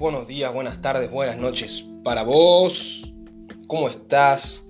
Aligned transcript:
buenos 0.00 0.26
días, 0.26 0.50
buenas 0.54 0.80
tardes, 0.80 1.10
buenas 1.10 1.36
noches 1.36 1.84
para 2.02 2.22
vos. 2.22 3.12
¿Cómo 3.66 3.86
estás? 3.86 4.64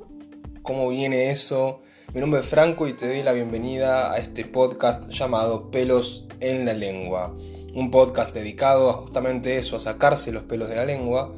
¿Cómo 0.62 0.88
viene 0.88 1.30
eso? 1.30 1.80
Mi 2.12 2.20
nombre 2.20 2.40
es 2.40 2.46
Franco 2.46 2.88
y 2.88 2.94
te 2.94 3.06
doy 3.06 3.22
la 3.22 3.30
bienvenida 3.30 4.12
a 4.12 4.18
este 4.18 4.44
podcast 4.44 5.08
llamado 5.10 5.70
Pelos 5.70 6.26
en 6.40 6.64
la 6.64 6.72
Lengua. 6.72 7.32
Un 7.74 7.92
podcast 7.92 8.34
dedicado 8.34 8.90
a 8.90 8.92
justamente 8.92 9.56
eso, 9.56 9.76
a 9.76 9.80
sacarse 9.80 10.32
los 10.32 10.42
pelos 10.42 10.68
de 10.68 10.74
la 10.74 10.84
lengua, 10.84 11.32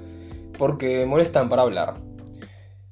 porque 0.56 1.04
molestan 1.04 1.50
para 1.50 1.61
hablar. 1.61 2.00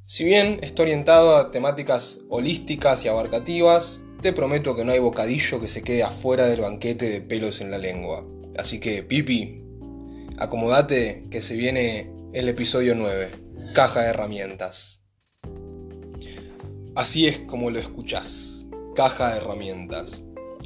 Si 0.05 0.25
bien 0.25 0.59
está 0.61 0.83
orientado 0.83 1.35
a 1.35 1.51
temáticas 1.51 2.21
holísticas 2.29 3.07
y 3.07 3.09
abarcativas, 3.09 4.03
te 4.21 4.35
prometo 4.35 4.77
que 4.77 4.85
no 4.85 4.93
hay 4.93 4.99
bocadillo 4.99 5.61
que 5.61 5.69
se 5.71 5.83
quede 5.83 6.03
afuera 6.03 6.47
del 6.47 6.61
banquete 6.61 7.09
de 7.09 7.23
pelos 7.23 7.63
en 7.63 7.71
la 7.71 7.79
lengua. 7.79 8.23
Así 8.59 8.81
que, 8.81 9.03
Pipi, 9.03 9.60
acomodate 10.41 11.27
que 11.31 11.43
se 11.43 11.55
viene 11.55 12.11
el 12.33 12.49
episodio 12.49 12.95
9, 12.95 13.31
caja 13.75 14.03
de 14.03 14.09
herramientas. 14.09 15.03
Así 16.97 17.29
es 17.29 17.41
como 17.41 17.71
lo 17.71 17.79
escuchás, 17.79 18.65
caja 18.97 19.33
de 19.33 19.37
herramientas. 19.37 20.23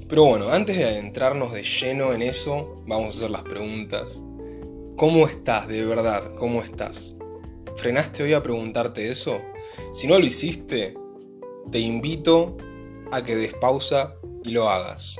Pero 0.08 0.26
bueno, 0.26 0.50
antes 0.50 0.78
de 0.78 0.84
adentrarnos 0.84 1.52
de 1.52 1.64
lleno 1.64 2.12
en 2.12 2.22
eso, 2.22 2.84
vamos 2.86 3.06
a 3.06 3.18
hacer 3.18 3.30
las 3.30 3.42
preguntas. 3.42 4.22
¿Cómo 4.96 5.26
estás 5.26 5.66
de 5.66 5.84
verdad? 5.84 6.34
¿Cómo 6.36 6.62
estás? 6.62 7.16
¿Frenaste 7.74 8.22
hoy 8.22 8.32
a 8.32 8.44
preguntarte 8.44 9.08
eso? 9.08 9.42
Si 9.92 10.06
no 10.06 10.20
lo 10.20 10.24
hiciste, 10.24 10.94
te 11.72 11.80
invito 11.80 12.56
a 13.10 13.24
que 13.24 13.34
des 13.34 13.54
pausa 13.54 14.14
y 14.44 14.52
lo 14.52 14.68
hagas. 14.68 15.18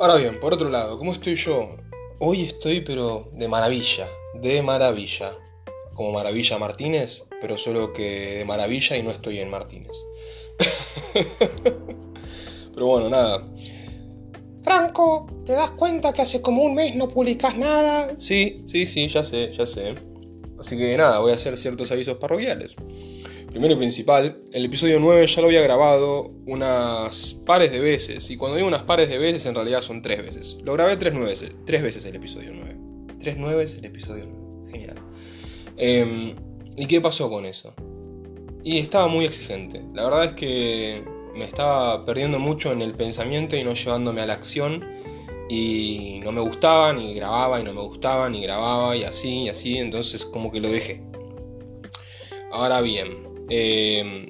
Ahora 0.00 0.16
bien, 0.16 0.40
por 0.40 0.52
otro 0.52 0.70
lado, 0.70 0.98
¿cómo 0.98 1.12
estoy 1.12 1.36
yo? 1.36 1.76
Hoy 2.20 2.42
estoy 2.42 2.80
pero 2.80 3.28
de 3.32 3.48
maravilla, 3.48 4.06
de 4.34 4.62
maravilla. 4.62 5.32
Como 5.94 6.12
Maravilla 6.12 6.58
Martínez, 6.58 7.22
pero 7.40 7.56
solo 7.56 7.92
que 7.92 8.38
de 8.38 8.44
maravilla 8.44 8.96
y 8.96 9.02
no 9.04 9.12
estoy 9.12 9.38
en 9.38 9.48
Martínez. 9.48 10.06
pero 12.74 12.86
bueno, 12.86 13.08
nada. 13.08 13.46
Franco, 14.62 15.28
¿te 15.44 15.52
das 15.52 15.70
cuenta 15.70 16.12
que 16.12 16.22
hace 16.22 16.42
como 16.42 16.64
un 16.64 16.74
mes 16.74 16.96
no 16.96 17.06
publicas 17.06 17.56
nada? 17.56 18.14
Sí, 18.18 18.64
sí, 18.66 18.86
sí, 18.86 19.06
ya 19.06 19.22
sé, 19.22 19.52
ya 19.52 19.66
sé. 19.66 19.94
Así 20.58 20.76
que 20.76 20.96
nada, 20.96 21.20
voy 21.20 21.30
a 21.30 21.34
hacer 21.34 21.56
ciertos 21.56 21.92
avisos 21.92 22.16
parroquiales. 22.16 22.74
Primero 23.54 23.74
y 23.74 23.76
principal, 23.76 24.42
el 24.52 24.64
episodio 24.64 24.98
9 24.98 25.28
ya 25.28 25.40
lo 25.40 25.46
había 25.46 25.60
grabado 25.60 26.32
unas 26.44 27.34
pares 27.46 27.70
de 27.70 27.78
veces. 27.78 28.28
Y 28.28 28.36
cuando 28.36 28.56
digo 28.56 28.66
unas 28.66 28.82
pares 28.82 29.08
de 29.08 29.16
veces, 29.16 29.46
en 29.46 29.54
realidad 29.54 29.80
son 29.80 30.02
tres 30.02 30.24
veces. 30.24 30.58
Lo 30.64 30.72
grabé 30.72 30.96
tres, 30.96 31.14
nueve, 31.14 31.36
tres 31.64 31.80
veces 31.80 32.04
el 32.04 32.16
episodio 32.16 32.50
9. 32.52 32.76
Tres 33.20 33.36
nueve 33.38 33.62
el 33.62 33.84
episodio 33.84 34.26
9. 34.28 34.72
Genial. 34.72 34.96
Em, 35.76 36.34
¿Y 36.76 36.86
qué 36.86 37.00
pasó 37.00 37.30
con 37.30 37.46
eso? 37.46 37.72
Y 38.64 38.78
estaba 38.78 39.06
muy 39.06 39.24
exigente. 39.24 39.84
La 39.94 40.02
verdad 40.02 40.24
es 40.24 40.32
que 40.32 41.04
me 41.36 41.44
estaba 41.44 42.04
perdiendo 42.04 42.40
mucho 42.40 42.72
en 42.72 42.82
el 42.82 42.94
pensamiento 42.94 43.54
y 43.56 43.62
no 43.62 43.74
llevándome 43.74 44.20
a 44.22 44.26
la 44.26 44.32
acción 44.32 44.84
y 45.48 46.18
no 46.24 46.32
me 46.32 46.40
gustaban 46.40 47.00
y 47.00 47.14
grababa 47.14 47.60
y 47.60 47.62
no 47.62 47.72
me 47.72 47.82
gustaban 47.82 48.34
y 48.34 48.42
grababa 48.42 48.96
y 48.96 49.04
así 49.04 49.42
y 49.42 49.48
así, 49.48 49.78
entonces 49.78 50.24
como 50.24 50.50
que 50.50 50.60
lo 50.60 50.68
dejé. 50.70 51.02
Ahora 52.50 52.80
bien, 52.80 53.33
em, 53.48 54.26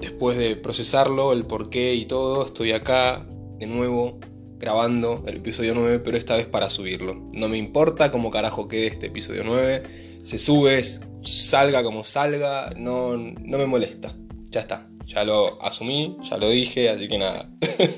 después 0.00 0.36
de 0.36 0.56
procesarlo, 0.56 1.32
el 1.32 1.44
porqué 1.44 1.94
y 1.94 2.06
todo, 2.06 2.44
estoy 2.44 2.72
acá 2.72 3.26
de 3.58 3.66
nuevo 3.66 4.18
grabando 4.58 5.24
el 5.26 5.38
episodio 5.38 5.74
9, 5.74 5.98
pero 5.98 6.16
esta 6.16 6.36
vez 6.36 6.46
para 6.46 6.70
subirlo. 6.70 7.14
No 7.32 7.48
me 7.48 7.58
importa 7.58 8.12
cómo 8.12 8.30
carajo 8.30 8.68
quede 8.68 8.86
este 8.86 9.06
episodio 9.06 9.42
9, 9.44 9.82
se 10.22 10.38
sube, 10.38 10.80
salga 11.22 11.82
como 11.82 12.04
salga, 12.04 12.72
no, 12.76 13.16
no 13.16 13.58
me 13.58 13.66
molesta. 13.66 14.14
Ya 14.50 14.60
está, 14.60 14.88
ya 15.04 15.24
lo 15.24 15.60
asumí, 15.62 16.16
ya 16.22 16.36
lo 16.36 16.48
dije, 16.48 16.90
así 16.90 17.08
que 17.08 17.18
nada, 17.18 17.50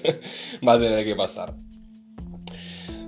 va 0.66 0.72
a 0.74 0.78
tener 0.78 1.04
que 1.04 1.14
pasar. 1.14 1.54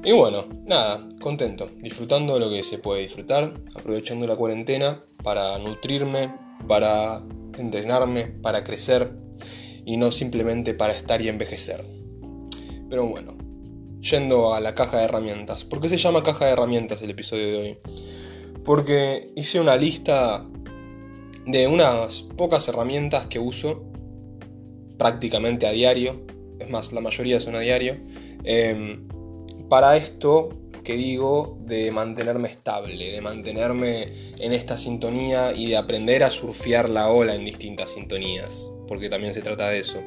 Y 0.04 0.12
bueno, 0.12 0.46
nada, 0.64 1.06
contento, 1.20 1.70
disfrutando 1.78 2.38
lo 2.38 2.48
que 2.48 2.62
se 2.62 2.78
puede 2.78 3.02
disfrutar, 3.02 3.52
aprovechando 3.74 4.26
la 4.26 4.36
cuarentena 4.36 5.02
para 5.22 5.58
nutrirme, 5.58 6.32
para 6.66 7.22
entrenarme, 7.58 8.26
para 8.26 8.64
crecer 8.64 9.12
y 9.84 9.96
no 9.96 10.12
simplemente 10.12 10.74
para 10.74 10.92
estar 10.92 11.22
y 11.22 11.28
envejecer. 11.28 11.82
Pero 12.88 13.06
bueno, 13.06 13.36
yendo 14.00 14.54
a 14.54 14.60
la 14.60 14.74
caja 14.74 14.98
de 14.98 15.04
herramientas. 15.04 15.64
¿Por 15.64 15.80
qué 15.80 15.88
se 15.88 15.96
llama 15.96 16.22
caja 16.22 16.46
de 16.46 16.52
herramientas 16.52 17.02
el 17.02 17.10
episodio 17.10 17.46
de 17.46 17.56
hoy? 17.56 17.78
Porque 18.64 19.32
hice 19.36 19.60
una 19.60 19.76
lista 19.76 20.44
de 21.46 21.68
unas 21.68 22.22
pocas 22.22 22.66
herramientas 22.68 23.28
que 23.28 23.38
uso 23.38 23.84
prácticamente 24.98 25.66
a 25.66 25.70
diario. 25.70 26.26
Es 26.58 26.70
más, 26.70 26.92
la 26.92 27.00
mayoría 27.00 27.40
son 27.40 27.54
a 27.54 27.60
diario. 27.60 27.96
Em, 28.44 29.06
para 29.68 29.96
esto 29.96 30.50
que 30.86 30.94
digo 30.94 31.58
de 31.62 31.90
mantenerme 31.90 32.48
estable, 32.48 33.10
de 33.10 33.20
mantenerme 33.20 34.06
en 34.38 34.52
esta 34.52 34.78
sintonía 34.78 35.52
y 35.52 35.66
de 35.66 35.76
aprender 35.76 36.22
a 36.22 36.30
surfear 36.30 36.88
la 36.90 37.10
ola 37.10 37.34
en 37.34 37.44
distintas 37.44 37.90
sintonías, 37.90 38.70
porque 38.86 39.08
también 39.08 39.34
se 39.34 39.42
trata 39.42 39.68
de 39.68 39.80
eso. 39.80 40.00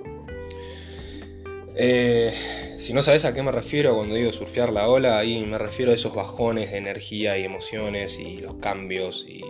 Eh, 1.76 2.34
si 2.78 2.94
no 2.94 3.02
sabes 3.02 3.26
a 3.26 3.34
qué 3.34 3.44
me 3.44 3.52
refiero 3.52 3.94
cuando 3.94 4.16
digo 4.16 4.32
surfear 4.32 4.72
la 4.72 4.88
ola, 4.88 5.18
ahí 5.18 5.46
me 5.46 5.58
refiero 5.58 5.92
a 5.92 5.96
esos 5.96 6.16
bajones 6.16 6.72
de 6.72 6.78
energía 6.78 7.38
y 7.38 7.44
emociones 7.44 8.18
y 8.18 8.38
los 8.38 8.56
cambios 8.56 9.26
y, 9.28 9.44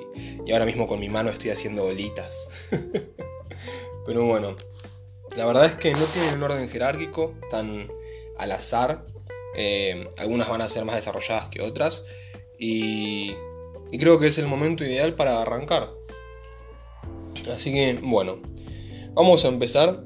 y 0.48 0.52
ahora 0.52 0.66
mismo 0.66 0.88
con 0.88 1.00
mi 1.00 1.10
mano 1.10 1.30
estoy 1.30 1.52
haciendo 1.52 1.84
bolitas. 1.84 2.70
Pero 4.08 4.26
bueno, 4.26 4.58
la 5.38 5.46
verdad 5.46 5.66
es 5.66 5.76
que 5.76 5.92
no 5.92 6.06
tiene 6.06 6.34
un 6.34 6.42
orden 6.42 6.68
jerárquico 6.68 7.36
tan 7.52 7.88
al 8.40 8.54
azar 8.54 9.06
eh, 9.62 10.08
algunas 10.18 10.48
van 10.48 10.62
a 10.62 10.70
ser 10.70 10.86
más 10.86 10.96
desarrolladas 10.96 11.50
que 11.50 11.62
otras. 11.62 12.06
Y, 12.58 13.34
creo 14.00 14.18
que 14.18 14.28
es 14.28 14.38
el 14.38 14.48
momento 14.48 14.86
ideal 14.86 15.16
para 15.16 15.42
arrancar. 15.42 15.92
Así 17.54 17.74
que, 17.74 18.00
bueno, 18.02 18.40
vamos 19.14 19.44
a 19.44 19.50
empezar 19.50 20.04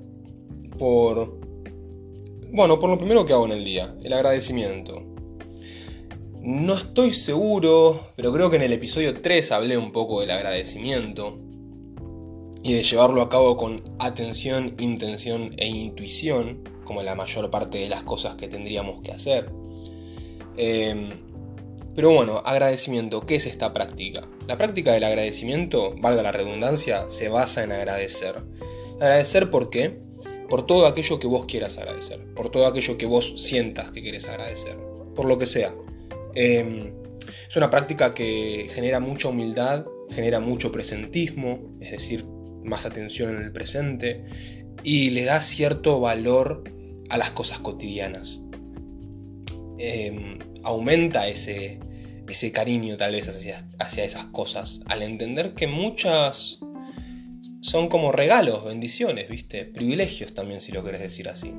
por... 0.79 1.37
Bueno, 2.51 2.79
por 2.79 2.89
lo 2.89 2.97
primero 2.97 3.25
que 3.25 3.33
hago 3.33 3.45
en 3.45 3.51
el 3.51 3.63
día, 3.63 3.95
el 4.03 4.13
agradecimiento. 4.13 5.03
No 6.41 6.73
estoy 6.73 7.11
seguro, 7.11 8.11
pero 8.15 8.33
creo 8.33 8.49
que 8.49 8.55
en 8.55 8.63
el 8.63 8.73
episodio 8.73 9.21
3 9.21 9.51
hablé 9.51 9.77
un 9.77 9.91
poco 9.91 10.21
del 10.21 10.31
agradecimiento 10.31 11.39
y 12.63 12.73
de 12.73 12.83
llevarlo 12.83 13.21
a 13.21 13.29
cabo 13.29 13.55
con 13.55 13.83
atención, 13.99 14.75
intención 14.79 15.53
e 15.57 15.67
intuición 15.67 16.72
como 16.83 17.03
la 17.03 17.15
mayor 17.15 17.49
parte 17.49 17.79
de 17.79 17.89
las 17.89 18.03
cosas 18.03 18.35
que 18.35 18.47
tendríamos 18.47 19.01
que 19.01 19.11
hacer. 19.11 19.49
Em, 20.57 21.09
pero 21.95 22.11
bueno, 22.11 22.41
agradecimiento, 22.43 23.21
¿qué 23.25 23.35
es 23.35 23.45
esta 23.45 23.73
práctica? 23.73 24.21
La 24.47 24.57
práctica 24.57 24.93
del 24.93 25.03
agradecimiento, 25.03 25.95
valga 25.97 26.23
la 26.23 26.31
redundancia, 26.31 27.09
se 27.09 27.29
basa 27.29 27.63
en 27.63 27.71
agradecer. 27.71 28.35
Agradecer 28.95 29.51
por 29.51 29.69
qué? 29.69 29.99
Por 30.49 30.65
todo 30.65 30.87
aquello 30.87 31.19
que 31.19 31.27
vos 31.27 31.45
quieras 31.45 31.77
agradecer, 31.77 32.23
por 32.35 32.49
todo 32.49 32.67
aquello 32.67 32.97
que 32.97 33.05
vos 33.05 33.33
sientas 33.37 33.91
que 33.91 34.01
quieres 34.01 34.27
agradecer, 34.27 34.77
por 35.15 35.25
lo 35.25 35.37
que 35.37 35.45
sea. 35.45 35.73
Em, 36.35 36.93
es 37.47 37.55
una 37.55 37.69
práctica 37.69 38.11
que 38.11 38.67
genera 38.73 38.99
mucha 38.99 39.29
humildad, 39.29 39.85
genera 40.09 40.39
mucho 40.39 40.71
presentismo, 40.71 41.59
es 41.79 41.91
decir, 41.91 42.25
más 42.63 42.85
atención 42.85 43.35
en 43.35 43.43
el 43.43 43.51
presente, 43.51 44.25
y 44.83 45.11
le 45.11 45.23
da 45.23 45.41
cierto 45.41 45.99
valor 45.99 46.63
a 47.09 47.17
las 47.17 47.31
cosas 47.31 47.59
cotidianas. 47.59 48.41
Em, 49.77 50.39
aumenta 50.63 51.27
ese, 51.27 51.79
ese 52.27 52.51
cariño 52.51 52.97
tal 52.97 53.13
vez 53.13 53.27
hacia, 53.27 53.67
hacia 53.79 54.03
esas 54.03 54.25
cosas, 54.25 54.81
al 54.87 55.01
entender 55.01 55.53
que 55.53 55.67
muchas 55.67 56.59
son 57.61 57.87
como 57.87 58.11
regalos, 58.11 58.65
bendiciones, 58.65 59.29
¿viste? 59.29 59.65
Privilegios 59.65 60.33
también, 60.33 60.59
si 60.59 60.71
lo 60.71 60.83
querés 60.83 61.01
decir 61.01 61.29
así. 61.29 61.53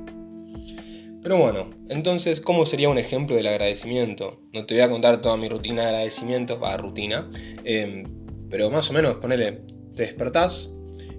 Pero 1.23 1.39
bueno, 1.39 1.71
entonces, 1.89 2.39
¿cómo 2.39 2.67
sería 2.67 2.89
un 2.89 2.99
ejemplo 2.99 3.35
del 3.35 3.47
agradecimiento? 3.47 4.43
No 4.53 4.67
te 4.67 4.75
voy 4.75 4.83
a 4.83 4.89
contar 4.89 5.21
toda 5.21 5.37
mi 5.37 5.49
rutina 5.49 5.81
de 5.81 5.87
agradecimientos, 5.87 6.61
va, 6.61 6.77
rutina, 6.77 7.27
em, 7.63 8.03
pero 8.51 8.69
más 8.69 8.91
o 8.91 8.93
menos, 8.93 9.15
ponele, 9.15 9.63
te 9.95 10.03
despertás 10.03 10.71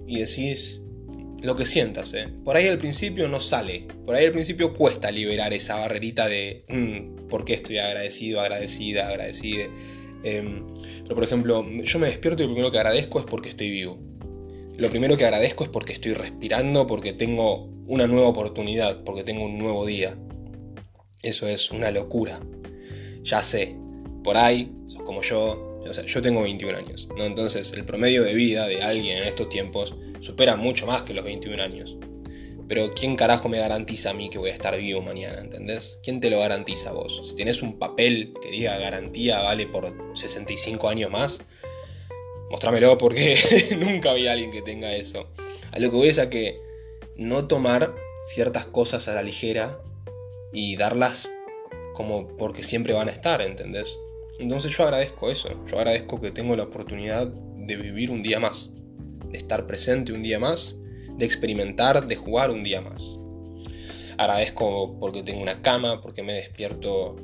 y 0.07 0.19
decís, 0.19 0.86
lo 1.41 1.55
que 1.55 1.65
sientas. 1.65 2.13
¿eh? 2.13 2.27
Por 2.43 2.55
ahí 2.55 2.67
al 2.67 2.77
principio 2.77 3.27
no 3.27 3.39
sale, 3.39 3.87
por 4.05 4.15
ahí 4.15 4.25
al 4.25 4.31
principio 4.31 4.73
cuesta 4.73 5.11
liberar 5.11 5.53
esa 5.53 5.75
barrerita 5.75 6.27
de 6.27 6.65
mm, 6.69 7.27
por 7.27 7.45
qué 7.45 7.53
estoy 7.53 7.77
agradecido, 7.77 8.41
agradecida, 8.41 9.07
agradecida. 9.07 9.65
Em, 10.23 10.65
pero 11.03 11.15
por 11.15 11.23
ejemplo, 11.23 11.65
yo 11.83 11.99
me 11.99 12.07
despierto 12.07 12.43
y 12.43 12.47
lo 12.47 12.53
primero 12.53 12.71
que 12.71 12.77
agradezco 12.77 13.19
es 13.19 13.25
porque 13.25 13.49
estoy 13.49 13.69
vivo. 13.69 13.99
Lo 14.77 14.89
primero 14.89 15.17
que 15.17 15.25
agradezco 15.25 15.63
es 15.63 15.69
porque 15.69 15.93
estoy 15.93 16.13
respirando, 16.13 16.85
porque 16.85 17.13
tengo 17.13 17.65
una 17.87 18.05
nueva 18.05 18.27
oportunidad, 18.27 19.03
porque 19.03 19.23
tengo 19.23 19.45
un 19.45 19.57
nuevo 19.57 19.85
día. 19.85 20.17
Eso 21.23 21.47
es 21.47 21.71
una 21.71 21.89
locura. 21.91 22.39
Ya 23.23 23.41
sé, 23.43 23.75
por 24.23 24.37
ahí, 24.37 24.71
sos 24.87 25.01
como 25.01 25.21
yo, 25.21 25.81
yo 26.05 26.21
tengo 26.21 26.41
21 26.41 26.77
años, 26.77 27.07
¿no? 27.17 27.23
Entonces 27.23 27.71
el 27.73 27.85
promedio 27.85 28.23
de 28.23 28.33
vida 28.33 28.67
de 28.67 28.83
alguien 28.83 29.17
en 29.17 29.23
estos 29.23 29.49
tiempos 29.49 29.95
supera 30.27 30.57
mucho 30.57 30.85
más 30.85 31.03
que 31.03 31.13
los 31.13 31.23
21 31.23 31.63
años. 31.63 31.97
Pero 32.67 32.93
¿quién 32.93 33.15
carajo 33.15 33.47
me 33.47 33.59
garantiza 33.59 34.09
a 34.09 34.13
mí 34.13 34.29
que 34.29 34.37
voy 34.37 34.49
a 34.49 34.53
estar 34.53 34.77
vivo 34.77 35.01
mañana? 35.01 35.39
¿Entendés? 35.39 35.99
¿Quién 36.03 36.19
te 36.19 36.29
lo 36.29 36.39
garantiza 36.39 36.91
vos? 36.91 37.21
Si 37.29 37.35
tienes 37.35 37.61
un 37.61 37.79
papel 37.79 38.33
que 38.41 38.51
diga 38.51 38.77
garantía 38.77 39.39
vale 39.39 39.67
por 39.67 39.95
65 40.13 40.89
años 40.89 41.09
más, 41.09 41.39
mostrámelo 42.49 42.97
porque 42.97 43.37
nunca 43.79 44.13
vi 44.13 44.27
a 44.27 44.33
alguien 44.33 44.51
que 44.51 44.61
tenga 44.61 44.93
eso. 44.93 45.29
A 45.71 45.79
lo 45.79 45.89
que 45.89 45.95
voy 45.95 46.09
es 46.09 46.19
a 46.19 46.29
que 46.29 46.59
no 47.15 47.47
tomar 47.47 47.95
ciertas 48.21 48.65
cosas 48.65 49.07
a 49.07 49.13
la 49.13 49.23
ligera 49.23 49.79
y 50.51 50.75
darlas 50.75 51.29
como 51.93 52.27
porque 52.35 52.63
siempre 52.63 52.93
van 52.93 53.07
a 53.07 53.11
estar, 53.11 53.41
¿entendés? 53.41 53.97
Entonces 54.39 54.75
yo 54.75 54.83
agradezco 54.83 55.31
eso, 55.31 55.49
yo 55.65 55.77
agradezco 55.77 56.19
que 56.19 56.31
tengo 56.31 56.55
la 56.57 56.63
oportunidad 56.63 57.27
de 57.27 57.75
vivir 57.77 58.11
un 58.11 58.21
día 58.21 58.39
más, 58.39 58.73
de 59.31 59.37
estar 59.37 59.67
presente 59.67 60.13
un 60.13 60.23
día 60.23 60.39
más, 60.39 60.77
de 61.17 61.25
experimentar, 61.25 62.05
de 62.05 62.15
jugar 62.15 62.51
un 62.51 62.63
día 62.63 62.81
más. 62.81 63.19
Agradezco 64.17 64.97
porque 64.99 65.23
tengo 65.23 65.41
una 65.41 65.61
cama, 65.61 66.01
porque 66.01 66.23
me 66.23 66.33
despierto 66.33 67.15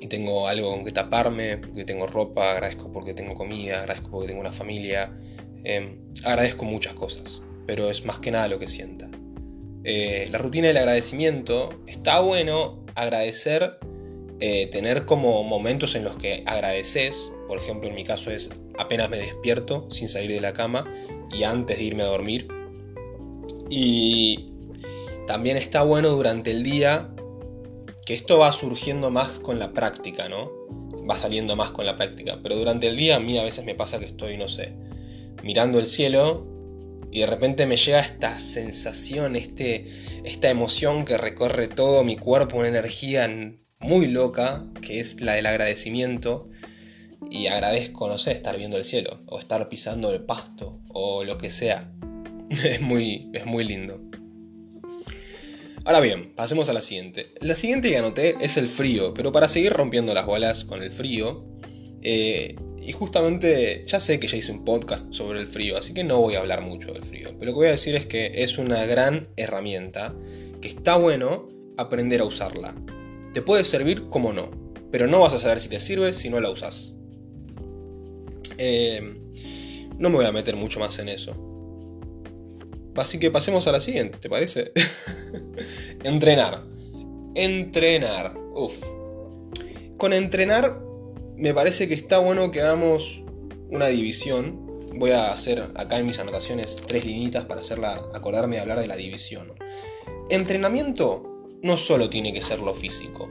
y 0.00 0.06
tengo 0.06 0.48
algo 0.48 0.70
con 0.70 0.84
que 0.84 0.92
taparme, 0.92 1.58
porque 1.58 1.84
tengo 1.84 2.06
ropa, 2.06 2.52
agradezco 2.52 2.92
porque 2.92 3.14
tengo 3.14 3.34
comida, 3.34 3.80
agradezco 3.80 4.10
porque 4.10 4.28
tengo 4.28 4.40
una 4.40 4.52
familia, 4.52 5.12
em, 5.64 5.98
agradezco 6.24 6.64
muchas 6.64 6.94
cosas, 6.94 7.42
pero 7.66 7.90
es 7.90 8.04
más 8.04 8.18
que 8.18 8.30
nada 8.30 8.48
lo 8.48 8.58
que 8.58 8.68
sienta. 8.68 9.08
Eh, 9.84 10.28
la 10.30 10.38
rutina 10.38 10.68
del 10.68 10.76
agradecimiento 10.76 11.82
está 11.86 12.20
bueno 12.20 12.84
agradecer, 12.94 13.78
eh, 14.40 14.66
tener 14.66 15.04
como 15.04 15.42
momentos 15.44 15.94
en 15.94 16.04
los 16.04 16.16
que 16.16 16.42
agradeces, 16.46 17.32
por 17.48 17.58
ejemplo 17.58 17.88
en 17.88 17.94
mi 17.94 18.04
caso 18.04 18.30
es 18.30 18.50
apenas 18.76 19.10
me 19.10 19.16
despierto 19.16 19.88
sin 19.90 20.08
salir 20.08 20.32
de 20.32 20.40
la 20.40 20.52
cama 20.52 20.84
y 21.32 21.42
antes 21.44 21.78
de 21.78 21.84
irme 21.84 22.02
a 22.02 22.06
dormir. 22.06 22.48
Y 23.70 24.52
también 25.26 25.56
está 25.56 25.82
bueno 25.82 26.10
durante 26.10 26.50
el 26.50 26.62
día 26.62 27.10
que 28.06 28.14
esto 28.14 28.38
va 28.38 28.52
surgiendo 28.52 29.10
más 29.10 29.38
con 29.38 29.58
la 29.58 29.72
práctica, 29.72 30.28
¿no? 30.28 30.50
Va 31.08 31.14
saliendo 31.14 31.56
más 31.56 31.70
con 31.70 31.84
la 31.84 31.96
práctica. 31.96 32.40
Pero 32.42 32.56
durante 32.56 32.88
el 32.88 32.96
día 32.96 33.16
a 33.16 33.20
mí 33.20 33.38
a 33.38 33.44
veces 33.44 33.64
me 33.64 33.74
pasa 33.74 33.98
que 33.98 34.06
estoy, 34.06 34.36
no 34.36 34.48
sé, 34.48 34.74
mirando 35.42 35.78
el 35.78 35.86
cielo 35.86 36.46
y 37.10 37.20
de 37.20 37.26
repente 37.26 37.66
me 37.66 37.76
llega 37.76 38.00
esta 38.00 38.38
sensación, 38.38 39.36
este, 39.36 39.86
esta 40.24 40.50
emoción 40.50 41.04
que 41.04 41.16
recorre 41.16 41.68
todo 41.68 42.04
mi 42.04 42.16
cuerpo, 42.16 42.58
una 42.58 42.68
energía 42.68 43.28
muy 43.80 44.08
loca, 44.08 44.64
que 44.82 45.00
es 45.00 45.20
la 45.20 45.34
del 45.34 45.46
agradecimiento. 45.46 46.48
Y 47.30 47.46
agradezco, 47.46 48.08
no 48.08 48.18
sé, 48.18 48.32
estar 48.32 48.56
viendo 48.56 48.76
el 48.76 48.84
cielo, 48.84 49.20
o 49.26 49.38
estar 49.38 49.68
pisando 49.68 50.12
el 50.12 50.22
pasto, 50.22 50.80
o 50.88 51.24
lo 51.24 51.38
que 51.38 51.50
sea. 51.50 51.92
es, 52.50 52.80
muy, 52.80 53.30
es 53.32 53.44
muy 53.46 53.64
lindo. 53.64 54.00
Ahora 55.84 56.00
bien, 56.00 56.34
pasemos 56.34 56.68
a 56.68 56.72
la 56.72 56.80
siguiente. 56.80 57.32
La 57.40 57.54
siguiente 57.54 57.88
que 57.88 57.96
anoté 57.96 58.36
es 58.40 58.56
el 58.56 58.68
frío, 58.68 59.14
pero 59.14 59.32
para 59.32 59.48
seguir 59.48 59.72
rompiendo 59.72 60.12
las 60.12 60.26
bolas 60.26 60.64
con 60.64 60.82
el 60.82 60.92
frío, 60.92 61.46
eh, 62.02 62.56
y 62.80 62.92
justamente 62.92 63.84
ya 63.86 63.98
sé 63.98 64.20
que 64.20 64.28
ya 64.28 64.36
hice 64.36 64.52
un 64.52 64.64
podcast 64.64 65.12
sobre 65.12 65.40
el 65.40 65.46
frío, 65.46 65.76
así 65.76 65.94
que 65.94 66.04
no 66.04 66.18
voy 66.20 66.34
a 66.34 66.40
hablar 66.40 66.62
mucho 66.62 66.92
del 66.92 67.02
frío, 67.02 67.30
pero 67.38 67.46
lo 67.46 67.52
que 67.52 67.56
voy 67.56 67.66
a 67.68 67.72
decir 67.72 67.94
es 67.96 68.06
que 68.06 68.30
es 68.34 68.58
una 68.58 68.84
gran 68.84 69.28
herramienta, 69.36 70.14
que 70.60 70.68
está 70.68 70.96
bueno 70.96 71.48
aprender 71.76 72.20
a 72.20 72.24
usarla. 72.24 72.74
Te 73.32 73.42
puede 73.42 73.64
servir 73.64 74.08
como 74.08 74.32
no, 74.32 74.50
pero 74.90 75.06
no 75.06 75.20
vas 75.20 75.34
a 75.34 75.38
saber 75.38 75.60
si 75.60 75.68
te 75.68 75.80
sirve 75.80 76.12
si 76.12 76.28
no 76.28 76.40
la 76.40 76.50
usas. 76.50 76.97
Eh, 78.58 79.14
no 79.98 80.10
me 80.10 80.16
voy 80.16 80.26
a 80.26 80.32
meter 80.32 80.56
mucho 80.56 80.80
más 80.80 80.98
en 80.98 81.08
eso. 81.08 81.34
Así 82.96 83.18
que 83.18 83.30
pasemos 83.30 83.66
a 83.68 83.72
la 83.72 83.80
siguiente, 83.80 84.18
¿te 84.18 84.28
parece? 84.28 84.72
entrenar. 86.04 86.64
Entrenar. 87.34 88.36
Uf. 88.54 88.82
Con 89.96 90.12
entrenar 90.12 90.80
me 91.36 91.54
parece 91.54 91.86
que 91.86 91.94
está 91.94 92.18
bueno 92.18 92.50
que 92.50 92.60
hagamos 92.60 93.22
una 93.70 93.86
división. 93.86 94.66
Voy 94.96 95.12
a 95.12 95.30
hacer 95.30 95.70
acá 95.76 95.98
en 95.98 96.06
mis 96.06 96.18
anotaciones 96.18 96.74
tres 96.74 97.04
linitas 97.04 97.44
para 97.44 97.60
hacerla, 97.60 98.02
acordarme 98.12 98.56
de 98.56 98.62
hablar 98.62 98.80
de 98.80 98.88
la 98.88 98.96
división. 98.96 99.52
Entrenamiento 100.30 101.46
no 101.62 101.76
solo 101.76 102.10
tiene 102.10 102.32
que 102.32 102.42
ser 102.42 102.58
lo 102.58 102.74
físico. 102.74 103.30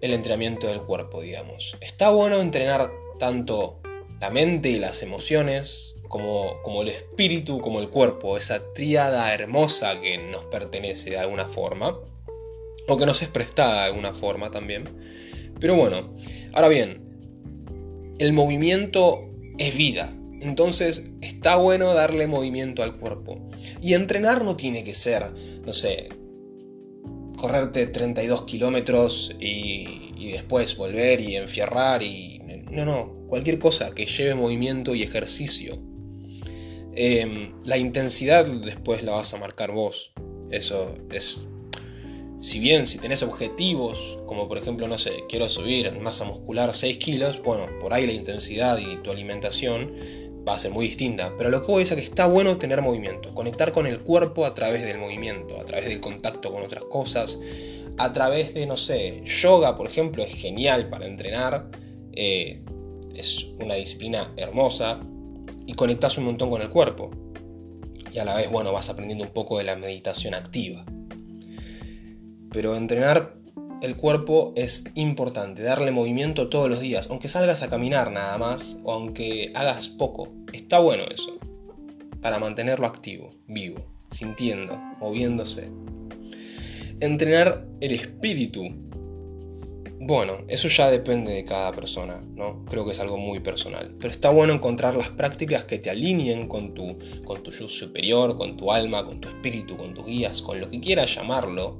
El 0.00 0.14
entrenamiento 0.14 0.68
del 0.68 0.80
cuerpo, 0.80 1.20
digamos. 1.20 1.76
Está 1.82 2.10
bueno 2.10 2.40
entrenar 2.40 2.90
tanto 3.18 3.80
la 4.20 4.30
mente 4.30 4.70
y 4.70 4.78
las 4.78 5.02
emociones, 5.02 5.94
como, 6.08 6.60
como 6.62 6.82
el 6.82 6.88
espíritu, 6.88 7.60
como 7.60 7.80
el 7.80 7.88
cuerpo, 7.88 8.36
esa 8.36 8.72
tríada 8.72 9.32
hermosa 9.32 10.00
que 10.00 10.18
nos 10.18 10.46
pertenece 10.46 11.10
de 11.10 11.18
alguna 11.18 11.46
forma, 11.46 11.98
o 12.88 12.96
que 12.96 13.06
nos 13.06 13.22
es 13.22 13.28
prestada 13.28 13.82
de 13.82 13.86
alguna 13.88 14.14
forma 14.14 14.50
también. 14.50 14.84
Pero 15.60 15.76
bueno, 15.76 16.14
ahora 16.54 16.68
bien, 16.68 17.02
el 18.18 18.32
movimiento 18.32 19.28
es 19.58 19.76
vida, 19.76 20.12
entonces 20.40 21.10
está 21.20 21.56
bueno 21.56 21.94
darle 21.94 22.26
movimiento 22.26 22.82
al 22.82 22.98
cuerpo. 22.98 23.48
Y 23.82 23.94
entrenar 23.94 24.44
no 24.44 24.56
tiene 24.56 24.84
que 24.84 24.94
ser, 24.94 25.30
no 25.64 25.72
sé, 25.72 26.08
correrte 27.36 27.86
32 27.86 28.44
kilómetros 28.44 29.36
y, 29.38 30.12
y 30.16 30.32
después 30.32 30.76
volver 30.76 31.20
y 31.20 31.36
enfierrar 31.36 32.02
y... 32.02 32.37
No, 32.70 32.84
no, 32.84 33.26
cualquier 33.28 33.58
cosa 33.58 33.94
que 33.94 34.06
lleve 34.06 34.34
movimiento 34.34 34.94
y 34.94 35.02
ejercicio. 35.02 35.78
Em, 36.94 37.52
la 37.64 37.78
intensidad 37.78 38.46
después 38.46 39.02
la 39.02 39.12
vas 39.12 39.32
a 39.34 39.38
marcar 39.38 39.72
vos. 39.72 40.12
Eso 40.50 40.94
es... 41.10 41.46
Si 42.40 42.60
bien 42.60 42.86
si 42.86 42.98
tenés 42.98 43.22
objetivos, 43.24 44.18
como 44.26 44.46
por 44.46 44.58
ejemplo, 44.58 44.86
no 44.86 44.96
sé, 44.96 45.12
quiero 45.28 45.48
subir 45.48 45.92
masa 46.00 46.24
muscular 46.24 46.72
6 46.72 46.98
kilos, 46.98 47.42
bueno, 47.42 47.66
por 47.80 47.92
ahí 47.92 48.06
la 48.06 48.12
intensidad 48.12 48.78
y 48.78 48.96
tu 48.98 49.10
alimentación 49.10 49.92
va 50.46 50.54
a 50.54 50.58
ser 50.58 50.70
muy 50.70 50.86
distinta. 50.86 51.34
Pero 51.36 51.50
lo 51.50 51.60
que 51.60 51.72
voy 51.72 51.82
es 51.82 51.90
que 51.90 52.00
está 52.00 52.26
bueno 52.26 52.56
tener 52.56 52.80
movimiento, 52.80 53.34
conectar 53.34 53.72
con 53.72 53.86
el 53.86 54.00
cuerpo 54.00 54.46
a 54.46 54.54
través 54.54 54.84
del 54.84 54.98
movimiento, 54.98 55.60
a 55.60 55.64
través 55.64 55.88
del 55.88 56.00
contacto 56.00 56.52
con 56.52 56.62
otras 56.62 56.84
cosas, 56.84 57.38
a 57.96 58.12
través 58.12 58.54
de, 58.54 58.66
no 58.66 58.76
sé, 58.76 59.22
yoga, 59.24 59.74
por 59.74 59.86
ejemplo, 59.86 60.22
es 60.22 60.34
genial 60.34 60.88
para 60.88 61.06
entrenar. 61.06 61.70
Eh, 62.20 62.64
es 63.14 63.46
una 63.60 63.74
disciplina 63.74 64.32
hermosa, 64.36 65.00
y 65.68 65.74
conectas 65.74 66.16
un 66.16 66.24
montón 66.24 66.50
con 66.50 66.62
el 66.62 66.70
cuerpo. 66.70 67.10
Y 68.12 68.18
a 68.18 68.24
la 68.24 68.34
vez, 68.34 68.50
bueno, 68.50 68.72
vas 68.72 68.88
aprendiendo 68.88 69.24
un 69.24 69.30
poco 69.30 69.58
de 69.58 69.64
la 69.64 69.76
meditación 69.76 70.32
activa. 70.34 70.84
Pero 72.50 72.74
entrenar 72.74 73.34
el 73.82 73.96
cuerpo 73.96 74.54
es 74.56 74.84
importante, 74.94 75.62
darle 75.62 75.90
movimiento 75.90 76.48
todos 76.48 76.70
los 76.70 76.80
días, 76.80 77.08
aunque 77.10 77.28
salgas 77.28 77.62
a 77.62 77.68
caminar 77.68 78.10
nada 78.10 78.38
más 78.38 78.78
o 78.82 78.92
aunque 78.92 79.52
hagas 79.54 79.88
poco. 79.88 80.30
Está 80.54 80.78
bueno 80.78 81.04
eso, 81.12 81.38
para 82.22 82.38
mantenerlo 82.38 82.86
activo, 82.86 83.30
vivo, 83.46 83.84
sintiendo, 84.10 84.76
moviéndose. 85.00 85.70
Entrenar 87.00 87.66
el 87.80 87.92
espíritu 87.92 88.87
bueno, 90.08 90.38
eso 90.48 90.68
ya 90.68 90.90
depende 90.90 91.34
de 91.34 91.44
cada 91.44 91.70
persona, 91.70 92.22
¿no? 92.34 92.64
Creo 92.64 92.86
que 92.86 92.92
es 92.92 92.98
algo 92.98 93.18
muy 93.18 93.40
personal. 93.40 93.94
Pero 93.98 94.10
está 94.10 94.30
bueno 94.30 94.54
encontrar 94.54 94.94
las 94.94 95.10
prácticas 95.10 95.64
que 95.64 95.78
te 95.78 95.90
alineen 95.90 96.48
con 96.48 96.72
tu, 96.72 96.96
con 97.26 97.42
tu 97.42 97.50
yo 97.50 97.68
superior, 97.68 98.34
con 98.34 98.56
tu 98.56 98.72
alma, 98.72 99.04
con 99.04 99.20
tu 99.20 99.28
espíritu, 99.28 99.76
con 99.76 99.92
tus 99.92 100.06
guías, 100.06 100.40
con 100.40 100.60
lo 100.60 100.70
que 100.70 100.80
quieras 100.80 101.14
llamarlo, 101.14 101.78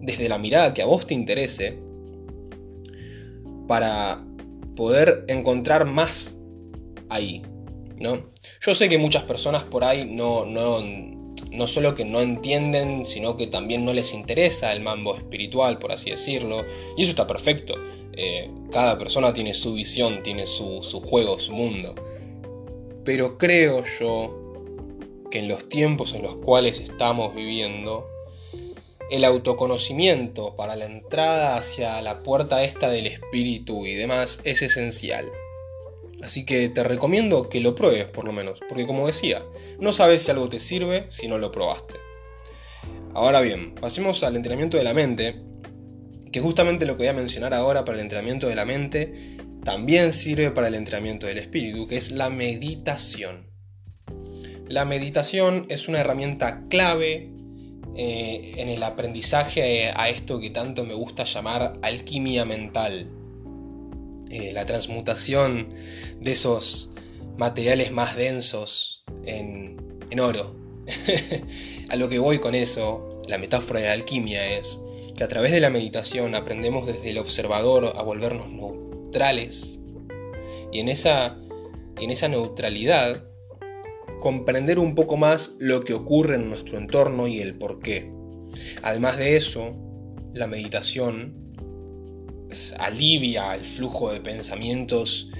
desde 0.00 0.28
la 0.28 0.38
mirada 0.38 0.72
que 0.72 0.82
a 0.82 0.86
vos 0.86 1.04
te 1.04 1.14
interese, 1.14 1.80
para 3.66 4.24
poder 4.76 5.24
encontrar 5.26 5.84
más 5.84 6.38
ahí, 7.08 7.42
¿no? 7.96 8.30
Yo 8.60 8.72
sé 8.72 8.88
que 8.88 8.98
muchas 8.98 9.24
personas 9.24 9.64
por 9.64 9.82
ahí 9.82 10.04
no, 10.04 10.46
no 10.46 10.78
no 11.54 11.66
solo 11.66 11.94
que 11.94 12.04
no 12.04 12.20
entienden, 12.20 13.06
sino 13.06 13.36
que 13.36 13.46
también 13.46 13.84
no 13.84 13.92
les 13.92 14.12
interesa 14.12 14.72
el 14.72 14.80
mambo 14.80 15.16
espiritual, 15.16 15.78
por 15.78 15.92
así 15.92 16.10
decirlo. 16.10 16.64
Y 16.96 17.02
eso 17.02 17.10
está 17.10 17.26
perfecto. 17.26 17.74
Eh, 18.12 18.50
cada 18.70 18.98
persona 18.98 19.32
tiene 19.32 19.54
su 19.54 19.74
visión, 19.74 20.22
tiene 20.22 20.46
su, 20.46 20.82
su 20.82 21.00
juego, 21.00 21.38
su 21.38 21.52
mundo. 21.52 21.94
Pero 23.04 23.38
creo 23.38 23.84
yo 23.98 24.54
que 25.30 25.38
en 25.38 25.48
los 25.48 25.68
tiempos 25.68 26.14
en 26.14 26.22
los 26.22 26.36
cuales 26.36 26.80
estamos 26.80 27.34
viviendo, 27.34 28.08
el 29.10 29.24
autoconocimiento 29.24 30.54
para 30.56 30.76
la 30.76 30.86
entrada 30.86 31.56
hacia 31.56 32.00
la 32.02 32.22
puerta 32.22 32.64
esta 32.64 32.88
del 32.88 33.06
espíritu 33.06 33.86
y 33.86 33.94
demás 33.94 34.40
es 34.44 34.62
esencial. 34.62 35.30
Así 36.24 36.46
que 36.46 36.70
te 36.70 36.82
recomiendo 36.82 37.50
que 37.50 37.60
lo 37.60 37.74
pruebes 37.74 38.06
por 38.06 38.24
lo 38.24 38.32
menos, 38.32 38.60
porque 38.66 38.86
como 38.86 39.06
decía, 39.06 39.44
no 39.78 39.92
sabes 39.92 40.22
si 40.22 40.30
algo 40.30 40.48
te 40.48 40.58
sirve 40.58 41.04
si 41.08 41.28
no 41.28 41.36
lo 41.36 41.52
probaste. 41.52 41.96
Ahora 43.12 43.42
bien, 43.42 43.74
pasemos 43.74 44.24
al 44.24 44.34
entrenamiento 44.34 44.78
de 44.78 44.84
la 44.84 44.94
mente, 44.94 45.42
que 46.32 46.40
justamente 46.40 46.86
lo 46.86 46.94
que 46.94 47.02
voy 47.02 47.08
a 47.08 47.12
mencionar 47.12 47.52
ahora 47.52 47.84
para 47.84 47.98
el 47.98 48.02
entrenamiento 48.02 48.48
de 48.48 48.54
la 48.54 48.64
mente, 48.64 49.36
también 49.64 50.14
sirve 50.14 50.50
para 50.50 50.68
el 50.68 50.74
entrenamiento 50.74 51.26
del 51.26 51.38
espíritu, 51.38 51.86
que 51.86 51.96
es 51.96 52.12
la 52.12 52.30
meditación. 52.30 53.50
La 54.66 54.86
meditación 54.86 55.66
es 55.68 55.88
una 55.88 56.00
herramienta 56.00 56.64
clave 56.70 57.30
eh, 57.96 58.54
en 58.56 58.70
el 58.70 58.82
aprendizaje 58.82 59.90
a 59.94 60.08
esto 60.08 60.40
que 60.40 60.48
tanto 60.48 60.84
me 60.84 60.94
gusta 60.94 61.24
llamar 61.24 61.74
alquimia 61.82 62.46
mental. 62.46 63.10
Eh, 64.30 64.52
la 64.52 64.66
transmutación 64.66 65.68
de 66.24 66.32
esos 66.32 66.90
materiales 67.36 67.92
más 67.92 68.16
densos 68.16 69.04
en, 69.24 69.98
en 70.10 70.20
oro. 70.20 70.56
a 71.88 71.96
lo 71.96 72.08
que 72.08 72.18
voy 72.18 72.38
con 72.40 72.54
eso, 72.54 73.20
la 73.28 73.38
metáfora 73.38 73.80
de 73.80 73.86
la 73.86 73.92
alquimia 73.92 74.58
es 74.58 74.78
que 75.16 75.24
a 75.24 75.28
través 75.28 75.52
de 75.52 75.60
la 75.60 75.70
meditación 75.70 76.34
aprendemos 76.34 76.86
desde 76.86 77.10
el 77.10 77.18
observador 77.18 77.92
a 77.96 78.02
volvernos 78.02 78.48
neutrales 78.48 79.78
y 80.72 80.80
en 80.80 80.88
esa, 80.88 81.38
en 82.00 82.10
esa 82.10 82.28
neutralidad 82.28 83.24
comprender 84.20 84.78
un 84.78 84.94
poco 84.94 85.16
más 85.16 85.56
lo 85.60 85.84
que 85.84 85.94
ocurre 85.94 86.36
en 86.36 86.48
nuestro 86.48 86.78
entorno 86.78 87.28
y 87.28 87.40
el 87.40 87.56
por 87.56 87.80
qué. 87.80 88.10
Además 88.82 89.18
de 89.18 89.36
eso, 89.36 89.76
la 90.32 90.46
meditación 90.46 91.44
alivia 92.78 93.54
el 93.54 93.64
flujo 93.64 94.12
de 94.12 94.20
pensamientos, 94.20 95.30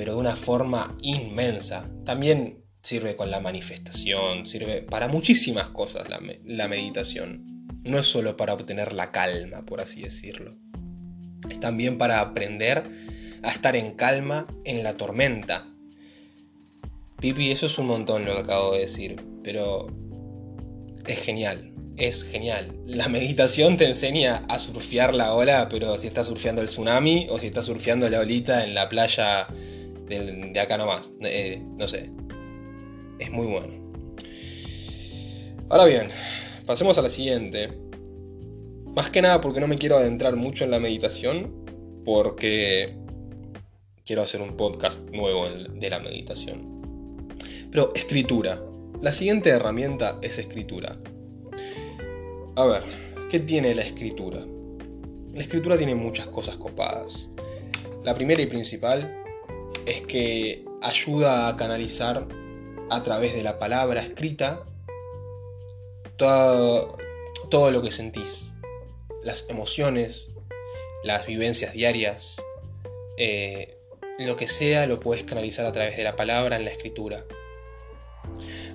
pero 0.00 0.14
de 0.14 0.20
una 0.20 0.34
forma 0.34 0.96
inmensa. 1.02 1.86
También 2.06 2.64
sirve 2.82 3.16
con 3.16 3.30
la 3.30 3.38
manifestación, 3.38 4.46
sirve 4.46 4.80
para 4.80 5.08
muchísimas 5.08 5.68
cosas 5.68 6.08
la, 6.08 6.68
meditación. 6.68 7.66
No 7.84 7.98
es 7.98 8.06
solo 8.06 8.34
para 8.34 8.54
obtener 8.54 8.94
la 8.94 9.12
calma, 9.12 9.66
por 9.66 9.82
así 9.82 10.00
decirlo. 10.00 10.56
Es 11.50 11.60
también 11.60 11.98
para 11.98 12.22
aprender 12.22 12.82
a 13.42 13.50
estar 13.50 13.76
en 13.76 13.92
calma 13.92 14.46
en 14.64 14.82
la 14.82 14.94
tormenta, 14.94 15.66
Pipi, 17.20 17.50
eso 17.50 17.66
es 17.66 17.76
un 17.76 17.86
montón 17.86 18.24
lo 18.24 18.36
que 18.36 18.40
acabo 18.40 18.72
de 18.72 18.80
decir, 18.80 19.22
pero 19.44 19.94
es 21.06 21.22
genial, 21.22 21.74
es 21.98 22.24
genial. 22.24 22.74
La 22.86 23.10
meditación 23.10 23.76
te 23.76 23.86
enseña 23.86 24.46
a 24.48 24.58
surfear 24.58 25.14
la 25.14 25.34
ola, 25.34 25.68
pero 25.68 25.98
si 25.98 26.06
estás 26.06 26.28
surfeando 26.28 26.62
el 26.62 26.68
tsunami 26.68 27.26
o 27.28 27.38
si 27.38 27.48
estás 27.48 27.66
surfeando 27.66 28.08
la 28.08 28.20
olita 28.20 28.64
en 28.64 28.72
la 28.72 28.88
playa 28.88 29.46
de, 30.18 30.60
acá 30.60 30.76
nomás. 30.76 31.10
Eh, 31.20 31.62
no 31.78 31.86
sé. 31.86 32.10
Es 33.18 33.30
muy 33.30 33.46
bueno. 33.46 33.80
Ahora 35.68 35.84
bien, 35.84 36.08
pasemos 36.66 36.98
a 36.98 37.02
la 37.02 37.10
siguiente. 37.10 37.70
Más 38.94 39.10
que 39.10 39.22
nada 39.22 39.40
porque 39.40 39.60
no 39.60 39.68
me 39.68 39.78
quiero 39.78 39.96
adentrar 39.96 40.34
mucho 40.36 40.64
en 40.64 40.72
la 40.72 40.80
meditación, 40.80 41.64
porque 42.04 42.96
quiero 44.04 44.22
hacer 44.22 44.42
un 44.42 44.56
podcast 44.56 45.08
nuevo 45.10 45.48
de 45.48 45.90
la 45.90 46.00
meditación. 46.00 46.80
Pero 47.70 47.92
escritura. 47.94 48.60
La 49.00 49.12
siguiente 49.12 49.50
herramienta 49.50 50.18
es 50.20 50.38
escritura. 50.38 50.98
A 52.56 52.64
ver, 52.66 52.82
¿qué 53.30 53.38
tiene 53.38 53.74
la 53.74 53.82
escritura? 53.82 54.40
La 55.32 55.40
escritura 55.40 55.78
tiene 55.78 55.94
muchas 55.94 56.26
cosas 56.26 56.56
copadas. 56.56 57.30
La 58.04 58.14
primera 58.14 58.42
y 58.42 58.46
principal 58.46 59.19
es 59.86 60.02
que 60.02 60.64
ayuda 60.82 61.48
a 61.48 61.56
canalizar 61.56 62.26
a 62.90 63.02
través 63.02 63.34
de 63.34 63.42
la 63.42 63.58
palabra 63.58 64.02
escrita 64.02 64.64
todo, 66.16 66.96
todo 67.50 67.70
lo 67.70 67.82
que 67.82 67.90
sentís, 67.90 68.54
las 69.22 69.48
emociones, 69.48 70.30
las 71.02 71.26
vivencias 71.26 71.72
diarias, 71.72 72.42
eh, 73.16 73.78
lo 74.18 74.36
que 74.36 74.46
sea 74.46 74.86
lo 74.86 75.00
puedes 75.00 75.24
canalizar 75.24 75.64
a 75.66 75.72
través 75.72 75.96
de 75.96 76.04
la 76.04 76.16
palabra 76.16 76.56
en 76.56 76.64
la 76.64 76.70
escritura. 76.70 77.24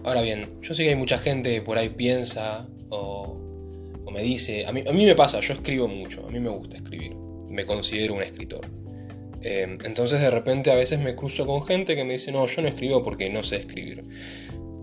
Ahora 0.03 0.21
bien, 0.21 0.59
yo 0.61 0.73
sé 0.73 0.83
que 0.83 0.89
hay 0.89 0.95
mucha 0.95 1.17
gente 1.17 1.53
que 1.53 1.61
por 1.61 1.77
ahí 1.77 1.89
piensa 1.89 2.67
o, 2.89 3.41
me 4.11 4.21
dice, 4.21 4.65
a 4.65 4.71
mí, 4.71 4.81
a 4.87 4.93
mí, 4.93 5.05
me 5.05 5.13
pasa, 5.13 5.41
yo 5.41 5.53
escribo 5.53 5.89
mucho, 5.89 6.25
a 6.25 6.31
mí 6.31 6.39
me 6.39 6.49
gusta 6.49 6.77
escribir, 6.77 7.13
me 7.49 7.65
considero 7.65 8.13
un 8.13 8.21
escritor. 8.21 8.65
Em, 9.47 9.77
entonces 9.83 10.19
de 10.19 10.31
repente 10.31 10.71
a 10.71 10.75
veces 10.75 10.99
me 10.99 11.15
cruzo 11.15 11.45
con 11.45 11.61
gente 11.61 11.95
que 11.95 12.03
me 12.03 12.13
dice, 12.13 12.31
no, 12.31 12.47
yo 12.47 12.63
no 12.63 12.67
escribo 12.67 13.03
porque 13.03 13.29
no 13.29 13.43
sé 13.43 13.57
escribir. 13.57 14.03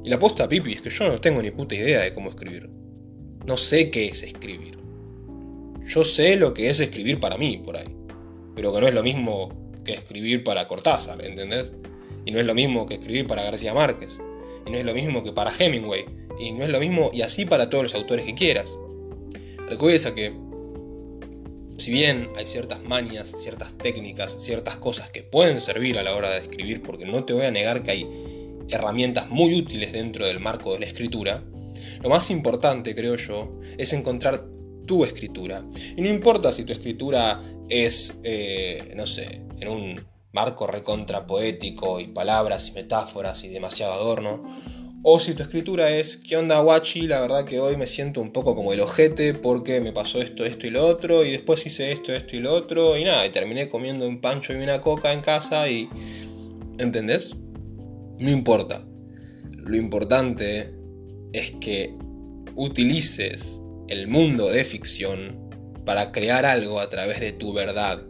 Y 0.04 0.08
la 0.08 0.20
posta, 0.20 0.48
Pipi, 0.48 0.74
es 0.74 0.82
que 0.82 0.90
yo 0.90 1.08
no 1.08 1.20
tengo 1.20 1.42
ni 1.42 1.50
puta 1.50 1.74
idea 1.74 2.00
de 2.00 2.12
cómo 2.12 2.30
escribir. 2.30 2.70
No 3.44 3.56
sé 3.56 3.90
qué 3.90 4.06
es 4.06 4.22
escribir. 4.22 4.78
Yo 5.84 6.04
sé 6.04 6.36
lo 6.36 6.54
que 6.54 6.70
es 6.70 6.78
escribir 6.78 7.18
para 7.18 7.36
mí, 7.36 7.60
por 7.64 7.76
ahí. 7.76 7.92
Pero 8.54 8.72
que 8.72 8.80
no 8.80 8.86
es 8.86 8.94
lo 8.94 9.02
mismo 9.02 9.72
que 9.84 9.94
escribir 9.94 10.44
para 10.44 10.68
Cortázar, 10.68 11.24
¿entendés? 11.24 11.72
Y 12.24 12.30
no 12.30 12.38
es 12.38 12.46
lo 12.46 12.54
mismo 12.54 12.86
que 12.86 12.94
escribir 12.94 13.26
para 13.26 13.42
García 13.42 13.74
Márquez 13.74 14.20
y 14.64 14.70
no 14.70 14.78
es 14.78 14.84
lo 14.84 14.94
mismo 14.94 15.24
que 15.24 15.32
para 15.32 15.52
Hemingway, 15.56 16.04
y 16.38 16.52
no 16.52 16.62
es 16.62 16.70
lo 16.70 16.78
mismo 16.78 17.10
y 17.12 17.22
así 17.22 17.44
para 17.44 17.68
todos 17.68 17.82
los 17.82 17.94
autores 17.96 18.24
que 18.24 18.34
quieras. 18.34 18.78
Que 19.68 19.74
voy 19.74 19.94
es 19.94 20.06
que, 20.06 20.32
si 21.82 21.90
bien 21.90 22.28
hay 22.36 22.46
ciertas 22.46 22.80
manias, 22.84 23.34
ciertas 23.36 23.76
técnicas, 23.76 24.36
ciertas 24.38 24.76
cosas 24.76 25.10
que 25.10 25.24
pueden 25.24 25.60
servir 25.60 25.98
a 25.98 26.04
la 26.04 26.14
hora 26.14 26.30
de 26.30 26.38
escribir, 26.38 26.80
porque 26.80 27.04
no 27.04 27.24
te 27.24 27.32
voy 27.32 27.44
a 27.44 27.50
negar 27.50 27.82
que 27.82 27.90
hay 27.90 28.08
herramientas 28.68 29.28
muy 29.30 29.58
útiles 29.58 29.92
dentro 29.92 30.24
del 30.24 30.38
marco 30.38 30.74
de 30.74 30.78
la 30.78 30.86
escritura, 30.86 31.42
lo 32.00 32.08
más 32.08 32.30
importante, 32.30 32.94
creo 32.94 33.16
yo, 33.16 33.58
es 33.78 33.92
encontrar 33.92 34.44
tu 34.86 35.04
escritura. 35.04 35.64
Y 35.96 36.02
no 36.02 36.08
importa 36.08 36.52
si 36.52 36.64
tu 36.64 36.72
escritura 36.72 37.42
es, 37.68 38.20
eh, 38.22 38.92
no 38.94 39.06
sé, 39.06 39.42
en 39.60 39.68
un 39.68 40.06
marco 40.32 40.68
recontra 40.68 41.26
poético 41.26 41.98
y 41.98 42.06
palabras 42.06 42.68
y 42.68 42.72
metáforas 42.72 43.42
y 43.42 43.48
demasiado 43.48 43.92
adorno. 43.92 44.42
O 45.04 45.18
si 45.18 45.34
tu 45.34 45.42
escritura 45.42 45.90
es, 45.90 46.16
¿qué 46.16 46.36
onda 46.36 46.60
guachi? 46.60 47.08
La 47.08 47.20
verdad 47.20 47.44
que 47.44 47.58
hoy 47.58 47.76
me 47.76 47.88
siento 47.88 48.20
un 48.20 48.30
poco 48.30 48.54
como 48.54 48.72
el 48.72 48.78
ojete 48.78 49.34
porque 49.34 49.80
me 49.80 49.90
pasó 49.90 50.22
esto, 50.22 50.44
esto 50.44 50.68
y 50.68 50.70
lo 50.70 50.86
otro, 50.86 51.24
y 51.24 51.32
después 51.32 51.66
hice 51.66 51.90
esto, 51.90 52.14
esto 52.14 52.36
y 52.36 52.38
lo 52.38 52.54
otro, 52.54 52.96
y 52.96 53.02
nada, 53.02 53.26
y 53.26 53.30
terminé 53.30 53.68
comiendo 53.68 54.06
un 54.06 54.20
pancho 54.20 54.52
y 54.52 54.62
una 54.62 54.80
coca 54.80 55.12
en 55.12 55.20
casa 55.20 55.68
y... 55.68 55.88
¿Entendés? 56.78 57.34
No 58.20 58.30
importa. 58.30 58.86
Lo 59.50 59.76
importante 59.76 60.72
es 61.32 61.50
que 61.60 61.96
utilices 62.54 63.60
el 63.88 64.06
mundo 64.06 64.50
de 64.50 64.62
ficción 64.62 65.50
para 65.84 66.12
crear 66.12 66.46
algo 66.46 66.78
a 66.78 66.88
través 66.88 67.18
de 67.18 67.32
tu 67.32 67.52
verdad, 67.52 68.06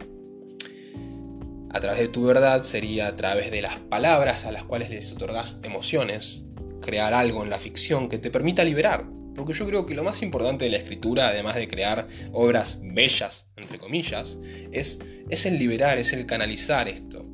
a 1.71 1.79
través 1.79 2.01
de 2.01 2.07
tu 2.07 2.23
verdad 2.23 2.61
sería 2.61 3.07
a 3.07 3.15
través 3.15 3.49
de 3.49 3.63
las 3.63 3.77
palabras 3.77 4.45
a 4.45 4.51
las 4.51 4.63
cuales 4.63 4.91
les 4.91 5.11
otorgas 5.11 5.59
emociones, 5.63 6.45
crear 6.83 7.13
algo 7.13 7.41
en 7.41 7.49
la 7.49 7.57
ficción 7.57 8.07
que 8.07 8.19
te 8.19 8.29
permita 8.29 8.63
liberar. 8.63 9.07
Porque 9.35 9.53
yo 9.53 9.65
creo 9.65 9.85
que 9.85 9.95
lo 9.95 10.03
más 10.03 10.21
importante 10.21 10.65
de 10.65 10.71
la 10.71 10.77
escritura, 10.77 11.29
además 11.29 11.55
de 11.55 11.67
crear 11.67 12.07
obras 12.31 12.79
bellas, 12.83 13.49
entre 13.57 13.79
comillas, 13.79 14.37
es, 14.71 14.99
es 15.29 15.45
el 15.47 15.57
liberar, 15.57 15.97
es 15.97 16.13
el 16.13 16.27
canalizar 16.27 16.87
esto. 16.87 17.25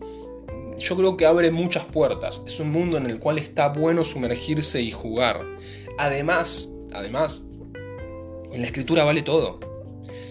Yo 0.77 0.95
creo 0.95 1.17
que 1.17 1.25
abre 1.25 1.51
muchas 1.51 1.83
puertas. 1.83 2.41
Es 2.47 2.61
un 2.61 2.71
mundo 2.71 2.97
en 2.97 3.05
el 3.05 3.19
cual 3.19 3.37
está 3.37 3.67
bueno 3.67 4.05
sumergirse 4.05 4.81
y 4.81 4.91
jugar. 4.91 5.45
Además, 5.97 6.69
además, 6.93 7.43
en 8.53 8.61
la 8.61 8.67
escritura 8.67 9.03
vale 9.03 9.21
todo. 9.21 9.59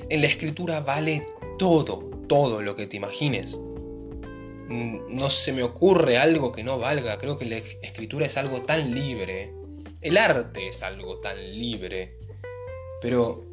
En 0.08 0.22
la 0.22 0.26
escritura 0.26 0.80
vale 0.80 1.22
todo, 1.58 2.10
todo 2.28 2.62
lo 2.62 2.76
que 2.76 2.86
te 2.86 2.96
imagines. 2.96 3.60
Mm, 4.68 5.16
no 5.16 5.30
se 5.30 5.52
me 5.52 5.62
ocurre 5.62 6.18
algo 6.18 6.52
que 6.52 6.62
no 6.62 6.78
valga. 6.78 7.18
Creo 7.18 7.36
que 7.36 7.46
la 7.46 7.56
escritura 7.56 8.26
es 8.26 8.36
algo 8.36 8.62
tan 8.62 8.94
libre. 8.94 9.54
El 10.00 10.16
arte 10.16 10.68
es 10.68 10.82
algo 10.82 11.18
tan 11.18 11.36
libre. 11.38 12.18
Pero 13.00 13.48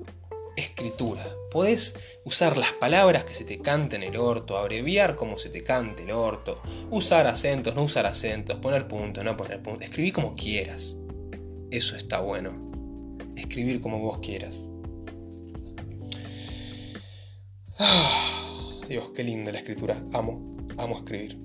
escritura. 0.55 1.25
Podés 1.51 1.95
usar 2.25 2.57
las 2.57 2.74
palabras 2.74 3.24
que 3.24 3.34
se 3.34 3.45
te 3.45 3.60
canten 3.60 4.03
el 4.03 4.17
orto, 4.17 4.57
abreviar 4.57 5.15
como 5.15 5.38
se 5.38 5.50
te 5.50 5.63
cante 5.63 6.03
el 6.03 6.12
orto, 6.12 6.62
usar 6.89 7.27
acentos, 7.27 7.75
no 7.75 7.84
usar 7.84 8.05
acentos, 8.05 8.57
poner 8.57 8.88
puntos, 8.88 9.24
no 9.24 9.38
poner 9.38 9.62
puntos. 9.62 9.86
Escribir 9.86 10.13
como 10.13 10.36
quieras. 10.36 10.98
Eso 11.72 11.95
está 11.95 12.19
bueno. 12.19 12.72
Escribir 13.36 13.79
como 13.81 14.00
vos 14.00 14.19
quieras. 14.19 14.69
Ah, 17.77 18.44
Dios, 18.88 19.10
qué 19.10 19.24
linda 19.24 19.51
la 19.51 19.58
escritura. 19.58 20.01
Amo. 20.13 20.58
Amo 20.77 20.98
escribir. 20.98 21.38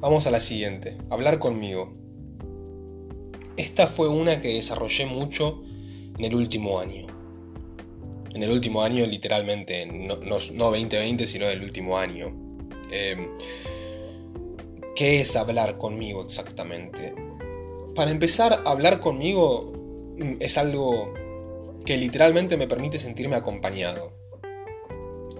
Vamos 0.00 0.26
a 0.26 0.30
la 0.30 0.40
siguiente, 0.40 0.98
hablar 1.10 1.38
conmigo. 1.38 1.94
Esta 3.56 3.86
fue 3.86 4.08
una 4.08 4.40
que 4.40 4.54
desarrollé 4.54 5.06
mucho 5.06 5.62
en 6.18 6.24
el 6.24 6.34
último 6.34 6.78
año. 6.78 7.06
En 8.34 8.42
el 8.42 8.50
último 8.50 8.82
año, 8.82 9.06
literalmente, 9.06 9.86
no, 9.86 10.16
2020, 10.16 11.26
sino 11.26 11.46
el 11.46 11.62
último 11.62 11.98
año. 11.98 12.26
Em, 12.90 13.30
¿Qué 14.94 15.20
es 15.20 15.36
hablar 15.36 15.78
conmigo 15.78 16.22
exactamente? 16.24 17.14
Para 17.94 18.10
empezar, 18.10 18.62
hablar 18.66 19.00
conmigo 19.00 19.72
mm, 20.18 20.34
es 20.40 20.58
algo 20.58 21.14
que 21.86 21.96
literalmente 21.96 22.56
me 22.56 22.68
permite 22.68 22.98
sentirme 22.98 23.36
acompañado. 23.36 24.25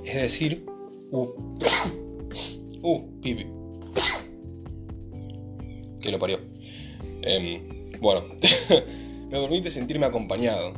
Es 0.06 0.14
decir, 0.14 0.64
uh, 1.10 1.26
uh, 2.82 3.20
pipi. 3.20 3.46
Que 6.00 6.10
lo 6.12 6.18
parió. 6.20 6.38
Em, 7.22 7.98
bueno, 8.00 8.22
me 9.30 9.40
permite 9.40 9.68
sentirme 9.68 10.06
acompañado 10.06 10.74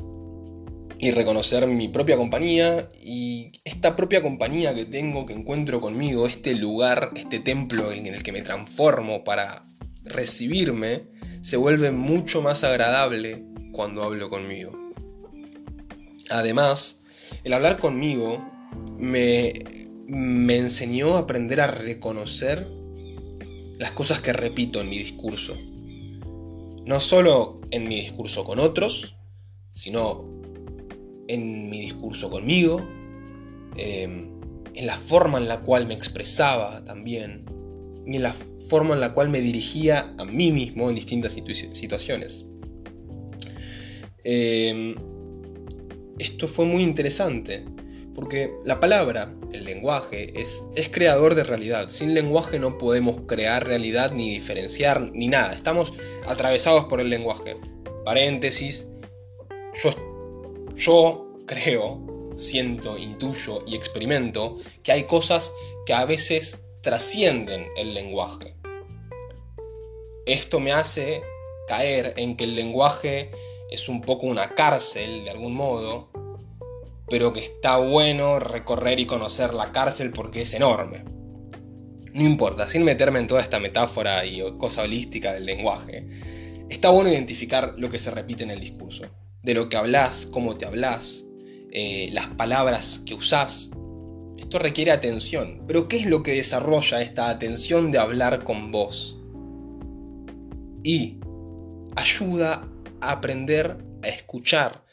y 0.99 1.11
reconocer 1.11 1.66
mi 1.66 1.88
propia 1.88 2.16
compañía 2.16 2.88
y 3.04 3.52
esta 3.64 3.97
propia 3.97 4.23
compañía 4.23 4.75
que 4.75 4.87
tengo, 4.87 5.26
que 5.26 5.35
encuentro 5.35 5.82
conmigo, 5.82 6.26
este 6.26 6.54
lugar, 6.54 7.11
este 7.14 7.38
templo 7.38 7.92
en 7.92 8.06
el 8.06 8.23
que 8.23 8.32
me 8.32 8.40
transformo 8.40 9.25
para 9.25 9.66
recibirme, 10.04 11.02
se 11.42 11.58
vuelve 11.58 11.90
mucho 11.90 12.40
más 12.40 12.64
agradable 12.64 13.44
cuando 13.73 14.02
hablo 14.02 14.30
conmigo. 14.30 14.73
Además, 16.30 17.02
el 17.44 17.52
hablar 17.52 17.78
conmigo 17.78 18.58
me, 18.99 19.53
me 20.07 20.57
enseñó 20.57 21.17
a 21.17 21.21
aprender 21.21 21.61
a 21.61 21.67
reconocer 21.69 22.67
las 23.79 23.93
cosas 23.93 24.21
que 24.21 24.33
repito 24.33 24.81
en 24.81 24.89
mi 24.89 24.99
discurso. 24.99 25.57
No 26.87 27.01
solo 27.01 27.61
en 27.71 27.89
mi 27.89 27.97
discurso 27.97 28.45
con 28.45 28.59
otros, 28.59 29.17
sino 29.71 30.25
en 31.29 31.71
mi 31.71 31.81
discurso 31.81 32.31
conmigo, 32.31 32.87
em, 33.77 34.31
en 34.75 34.87
la 34.87 34.97
forma 34.97 35.39
en 35.39 35.49
la 35.49 35.61
cual 35.61 35.87
me 35.87 35.95
expresaba 35.95 36.85
también, 36.85 37.45
y 38.07 38.17
en 38.17 38.23
la 38.23 38.35
forma 38.69 38.95
en 38.95 39.01
la 39.01 39.13
cual 39.13 39.29
me 39.29 39.41
dirigía 39.41 40.15
a 40.19 40.25
mí 40.25 40.51
mismo 40.51 40.89
en 40.89 40.97
distintas 40.97 41.35
situaciones. 41.73 42.47
Em, 44.25 44.95
esto 46.19 46.49
fue 46.49 46.65
muy 46.65 46.83
interesante, 46.83 47.65
porque 48.19 48.59
la 48.65 48.81
palabra, 48.81 49.33
el 49.53 49.65
lenguaje, 49.65 50.43
es, 50.43 50.65
es 50.75 50.89
creador 50.89 51.37
de 51.37 51.45
realidad. 51.45 51.89
Sin 51.89 52.15
lenguaje 52.15 52.59
no 52.59 52.77
podemos 52.77 53.21
crear 53.29 53.65
realidad 53.65 54.11
ni 54.11 54.29
diferenciar 54.29 55.13
ni 55.13 55.29
nada. 55.29 55.53
Estamos 55.53 55.93
atravesados 56.27 56.87
por 56.87 57.01
el 57.01 57.11
lenguaje. 57.11 57.57
Paréntesis, 58.05 58.89
yo 59.81 59.93
yo 60.75 61.29
creo, 61.47 62.33
siento, 62.35 62.99
intuyo 62.99 63.63
y 63.69 63.77
experimento 63.77 64.57
que 64.83 64.91
hay 64.91 65.05
cosas 65.05 65.53
que 65.87 65.95
a 65.95 66.05
veces 66.05 66.59
trascienden 66.81 67.69
el 67.77 67.95
lenguaje. 67.95 68.57
Esto 70.27 70.59
me 70.59 70.73
hace 70.73 71.23
caer 71.69 72.15
en 72.17 72.37
que 72.37 72.43
el 72.43 72.57
lenguaje 72.57 73.31
es 73.71 73.89
un 73.89 74.01
poco 74.01 74.27
una 74.27 74.57
cárcel 74.57 75.23
de 75.23 75.31
algún 75.31 75.55
modo, 75.55 76.11
pero 77.11 77.33
que 77.33 77.41
está 77.41 77.79
bueno 77.79 78.38
recorrer 78.38 78.99
y 79.00 79.07
conocer 79.07 79.55
la 79.55 79.73
cárcel 79.73 80.12
porque 80.12 80.43
es 80.43 80.55
enorme. 80.55 81.05
No 82.15 82.23
importa, 82.25 82.67
sin 82.67 82.85
meterme 82.85 83.19
en 83.19 83.27
toda 83.27 83.43
esta 83.43 83.61
metáfora 83.61 84.25
y 84.25 84.43
cosa 84.59 84.83
holística 84.83 85.33
del 85.33 85.47
lenguaje, 85.47 86.09
está 86.69 86.91
bueno 86.91 87.11
identificar 87.11 87.75
lo 87.77 87.91
que 87.91 87.99
se 87.99 88.11
repite 88.11 88.45
en 88.45 88.50
el 88.50 88.61
discurso 88.61 89.07
de 89.43 89.55
lo 89.55 89.69
que 89.69 89.77
hablas, 89.77 90.27
cómo 90.31 90.57
te 90.57 90.67
hablas, 90.67 91.25
eh, 91.71 92.11
las 92.12 92.27
palabras 92.29 93.03
que 93.07 93.15
usás. 93.15 93.71
Esto 94.37 94.59
requiere 94.59 94.91
atención. 94.91 95.62
Pero 95.67 95.88
¿qué 95.88 95.97
es 95.99 96.07
lo 96.07 96.23
que 96.23 96.33
desarrolla 96.33 97.00
esta 97.00 97.31
atención 97.31 97.91
de 97.91 97.99
hablar 97.99 98.45
con 98.45 98.71
vos? 98.73 99.19
Y 100.83 101.19
ayuda 101.97 102.69
a 103.00 103.12
aprender 103.12 103.79
a 104.03 104.09
escuchar. 104.09 104.85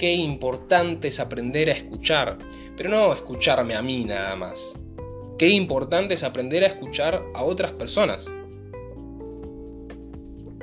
Qué 0.00 0.14
importante 0.14 1.08
es 1.08 1.20
aprender 1.20 1.68
a 1.68 1.72
escuchar. 1.72 2.38
Pero 2.74 2.88
no 2.88 3.12
escucharme 3.12 3.74
a 3.74 3.82
mí 3.82 4.06
nada 4.06 4.34
más. 4.34 4.80
Qué 5.38 5.50
importante 5.50 6.14
es 6.14 6.22
aprender 6.22 6.64
a 6.64 6.68
escuchar 6.68 7.22
a 7.34 7.42
otras 7.42 7.72
personas. 7.72 8.32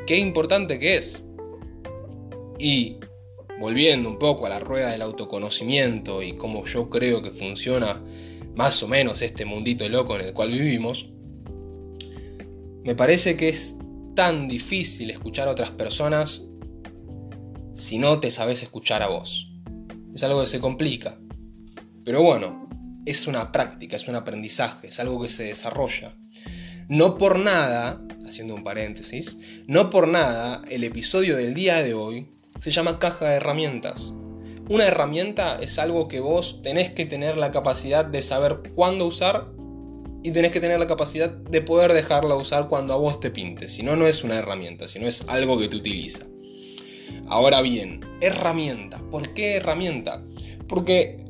Qué 0.08 0.18
importante 0.18 0.80
que 0.80 0.96
es. 0.96 1.22
Y 2.58 2.98
volviendo 3.60 4.10
un 4.10 4.18
poco 4.18 4.48
a 4.48 4.50
la 4.50 4.60
rueda 4.60 4.90
del 4.90 5.04
autoconocimiento 5.04 6.24
y 6.24 6.36
cómo 6.36 6.66
yo 6.66 6.90
creo 6.90 7.22
que 7.22 7.30
funciona 7.30 8.02
más 8.56 8.82
o 8.82 8.88
menos 8.88 9.22
este 9.22 9.46
mundito 9.46 9.88
loco 9.88 10.16
en 10.16 10.22
el 10.26 10.34
cual 10.34 10.50
vivimos, 10.50 11.12
me 12.84 12.96
parece 12.96 13.38
que 13.38 13.50
es 13.50 13.76
tan 14.16 14.48
difícil 14.48 15.12
escuchar 15.12 15.48
a 15.48 15.52
otras 15.52 15.70
personas 15.70 16.57
si 17.78 18.00
no 18.00 18.20
te 18.20 18.32
sabes 18.32 18.64
escuchar 18.64 19.04
a 19.04 19.08
vos. 19.08 19.52
Es 20.14 20.24
algo 20.24 20.42
que 20.42 20.48
se 20.48 20.60
complica. 20.60 21.20
Pero 22.04 22.24
bueno, 22.24 22.68
es 23.06 23.28
una 23.28 23.52
práctica, 23.52 23.96
es 23.96 24.08
un 24.08 24.16
aprendizaje, 24.16 24.88
es 24.88 25.00
algo 25.00 25.22
que 25.22 25.30
se 25.30 25.44
desarrolla. 25.44 26.18
No 26.90 27.18
por 27.18 27.38
nada, 27.38 28.02
haciendo 28.26 28.56
un 28.56 28.64
paréntesis, 28.64 29.38
no 29.68 29.90
por 29.90 30.08
nada 30.08 30.64
el 30.70 30.84
episodio 30.84 31.38
del 31.38 31.54
día 31.54 31.84
de 31.84 31.94
hoy 31.94 32.32
se 32.60 32.72
llama 32.72 32.98
caja 32.98 33.30
de 33.30 33.36
herramientas. 33.36 34.14
Una 34.70 34.86
herramienta 34.86 35.58
es 35.62 35.78
algo 35.78 36.08
que 36.08 36.20
vos 36.20 36.62
tenés 36.64 36.90
que 36.90 37.06
tener 37.06 37.38
la 37.38 37.52
capacidad 37.52 38.06
de 38.06 38.22
saber 38.22 38.64
cuándo 38.74 39.06
usar 39.06 39.52
y 40.24 40.32
tenés 40.32 40.52
que 40.52 40.60
tener 40.60 40.80
la 40.80 40.88
capacidad 40.88 41.30
de 41.30 41.62
poder 41.62 41.94
dejarla 41.94 42.36
usar 42.36 42.68
cuando 42.68 42.94
a 42.94 42.98
vos 42.98 43.20
te 43.20 43.30
pinte. 43.30 43.70
Si 43.70 43.84
no, 43.84 43.96
no 43.96 44.08
es 44.08 44.24
una 44.24 44.36
herramienta, 44.36 44.88
sino 44.88 45.08
es 45.08 45.24
algo 45.28 45.60
que 45.60 45.68
te 45.68 45.76
utiliza. 45.76 46.26
Ahora 47.28 47.62
bien, 47.62 48.02
herramienta. 48.22 49.00
¿Por 49.12 49.34
qué 49.34 49.56
herramienta? 49.56 50.24
Porque 50.68 51.24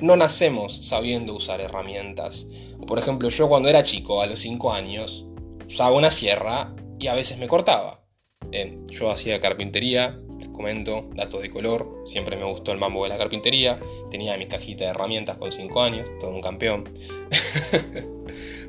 no 0.00 0.16
nacemos 0.16 0.86
sabiendo 0.86 1.34
usar 1.34 1.60
herramientas. 1.60 2.46
Por 2.86 2.98
ejemplo, 2.98 3.28
yo 3.28 3.48
cuando 3.48 3.68
era 3.68 3.82
chico, 3.82 4.22
a 4.22 4.26
los 4.26 4.38
5 4.40 4.72
años, 4.72 5.26
usaba 5.66 5.92
una 5.92 6.10
sierra 6.10 6.74
y 6.98 7.08
a 7.08 7.14
veces 7.14 7.38
me 7.38 7.48
cortaba. 7.48 8.04
Eh, 8.52 8.78
yo 8.88 9.10
hacía 9.10 9.40
carpintería, 9.40 10.18
comento, 10.52 11.08
datos 11.14 11.42
de 11.42 11.50
color, 11.50 12.02
siempre 12.04 12.36
me 12.36 12.44
gustó 12.44 12.72
el 12.72 12.78
mambo 12.78 13.04
de 13.04 13.10
la 13.10 13.18
carpintería, 13.18 13.78
tenía 14.10 14.36
mi 14.36 14.46
cajita 14.46 14.84
de 14.84 14.90
herramientas 14.90 15.36
con 15.36 15.52
5 15.52 15.82
años, 15.82 16.10
todo 16.20 16.30
un 16.30 16.40
campeón. 16.40 16.88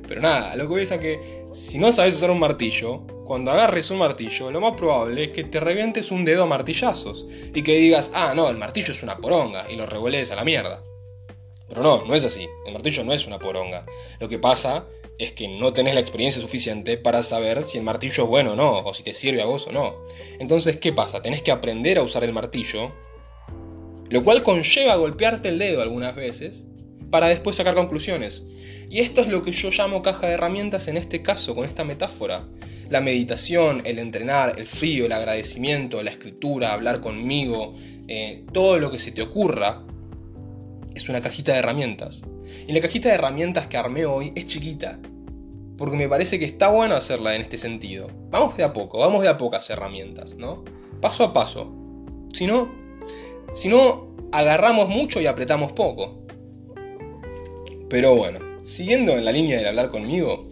Pero 0.09 0.21
nada, 0.21 0.55
lo 0.55 0.63
que 0.63 0.69
voy 0.69 0.81
es 0.81 0.91
que 0.93 1.45
si 1.51 1.77
no 1.77 1.91
sabes 1.91 2.15
usar 2.15 2.31
un 2.31 2.39
martillo, 2.39 3.05
cuando 3.25 3.51
agarres 3.51 3.91
un 3.91 3.99
martillo, 3.99 4.49
lo 4.49 4.59
más 4.59 4.73
probable 4.73 5.25
es 5.25 5.29
que 5.29 5.43
te 5.43 5.59
revientes 5.59 6.09
un 6.09 6.25
dedo 6.25 6.43
a 6.43 6.47
martillazos 6.47 7.27
y 7.53 7.61
que 7.61 7.75
digas, 7.75 8.09
ah, 8.15 8.33
no, 8.35 8.49
el 8.49 8.57
martillo 8.57 8.91
es 8.91 9.03
una 9.03 9.19
poronga 9.19 9.69
y 9.69 9.75
lo 9.75 9.85
revolees 9.85 10.31
a 10.31 10.35
la 10.35 10.43
mierda. 10.43 10.83
Pero 11.67 11.83
no, 11.83 12.05
no 12.05 12.15
es 12.15 12.25
así. 12.25 12.47
El 12.65 12.73
martillo 12.73 13.03
no 13.03 13.13
es 13.13 13.27
una 13.27 13.37
poronga. 13.37 13.85
Lo 14.19 14.27
que 14.27 14.39
pasa 14.39 14.87
es 15.19 15.31
que 15.33 15.47
no 15.47 15.73
tenés 15.73 15.93
la 15.93 15.99
experiencia 15.99 16.41
suficiente 16.41 16.97
para 16.97 17.21
saber 17.21 17.61
si 17.61 17.77
el 17.77 17.83
martillo 17.83 18.23
es 18.23 18.29
bueno 18.29 18.53
o 18.53 18.55
no, 18.55 18.79
o 18.79 18.93
si 18.95 19.03
te 19.03 19.13
sirve 19.13 19.43
a 19.43 19.45
vos 19.45 19.67
o 19.67 19.71
no. 19.71 20.03
Entonces, 20.39 20.77
¿qué 20.77 20.91
pasa? 20.91 21.21
Tenés 21.21 21.43
que 21.43 21.51
aprender 21.51 21.99
a 21.99 22.01
usar 22.01 22.23
el 22.23 22.33
martillo, 22.33 22.95
lo 24.09 24.23
cual 24.23 24.41
conlleva 24.41 24.95
golpearte 24.95 25.49
el 25.49 25.59
dedo 25.59 25.83
algunas 25.83 26.15
veces, 26.15 26.65
para 27.11 27.27
después 27.27 27.55
sacar 27.55 27.75
conclusiones. 27.75 28.43
Y 28.89 29.01
esto 29.01 29.21
es 29.21 29.27
lo 29.27 29.43
que 29.43 29.51
yo 29.51 29.69
llamo 29.69 30.01
caja 30.01 30.27
de 30.27 30.33
herramientas 30.33 30.87
en 30.87 30.97
este 30.97 31.21
caso, 31.21 31.53
con 31.53 31.65
esta 31.65 31.83
metáfora. 31.83 32.47
La 32.89 33.01
meditación, 33.01 33.83
el 33.85 33.99
entrenar, 33.99 34.55
el 34.57 34.65
frío, 34.65 35.05
el 35.05 35.11
agradecimiento, 35.11 36.01
la 36.01 36.09
escritura, 36.09 36.73
hablar 36.73 36.99
conmigo, 36.99 37.75
eh, 38.07 38.43
todo 38.51 38.79
lo 38.79 38.89
que 38.89 38.97
se 38.97 39.11
te 39.11 39.21
ocurra, 39.21 39.83
es 40.95 41.07
una 41.07 41.21
cajita 41.21 41.53
de 41.53 41.59
herramientas. 41.59 42.23
Y 42.67 42.73
la 42.73 42.81
cajita 42.81 43.09
de 43.09 43.15
herramientas 43.15 43.67
que 43.67 43.77
armé 43.77 44.05
hoy 44.05 44.33
es 44.35 44.47
chiquita. 44.47 44.99
Porque 45.77 45.95
me 45.95 46.09
parece 46.09 46.39
que 46.39 46.45
está 46.45 46.69
bueno 46.69 46.95
hacerla 46.95 47.35
en 47.35 47.41
este 47.41 47.59
sentido. 47.59 48.09
Vamos 48.31 48.57
de 48.57 48.63
a 48.63 48.73
poco, 48.73 48.97
vamos 48.99 49.21
de 49.21 49.29
a 49.29 49.37
pocas 49.37 49.69
herramientas, 49.69 50.35
¿no? 50.35 50.65
Paso 50.99 51.23
a 51.23 51.31
paso. 51.31 51.71
Si 52.33 52.47
no, 52.47 52.73
si 53.53 53.69
no, 53.69 54.15
agarramos 54.31 54.89
mucho 54.89 55.21
y 55.21 55.27
apretamos 55.27 55.73
poco. 55.73 56.25
Pero 57.87 58.15
bueno, 58.15 58.48
siguiendo 58.69 59.13
en 59.13 59.25
la 59.25 59.31
línea 59.31 59.57
del 59.57 59.67
hablar 59.67 59.89
conmigo, 59.89 60.47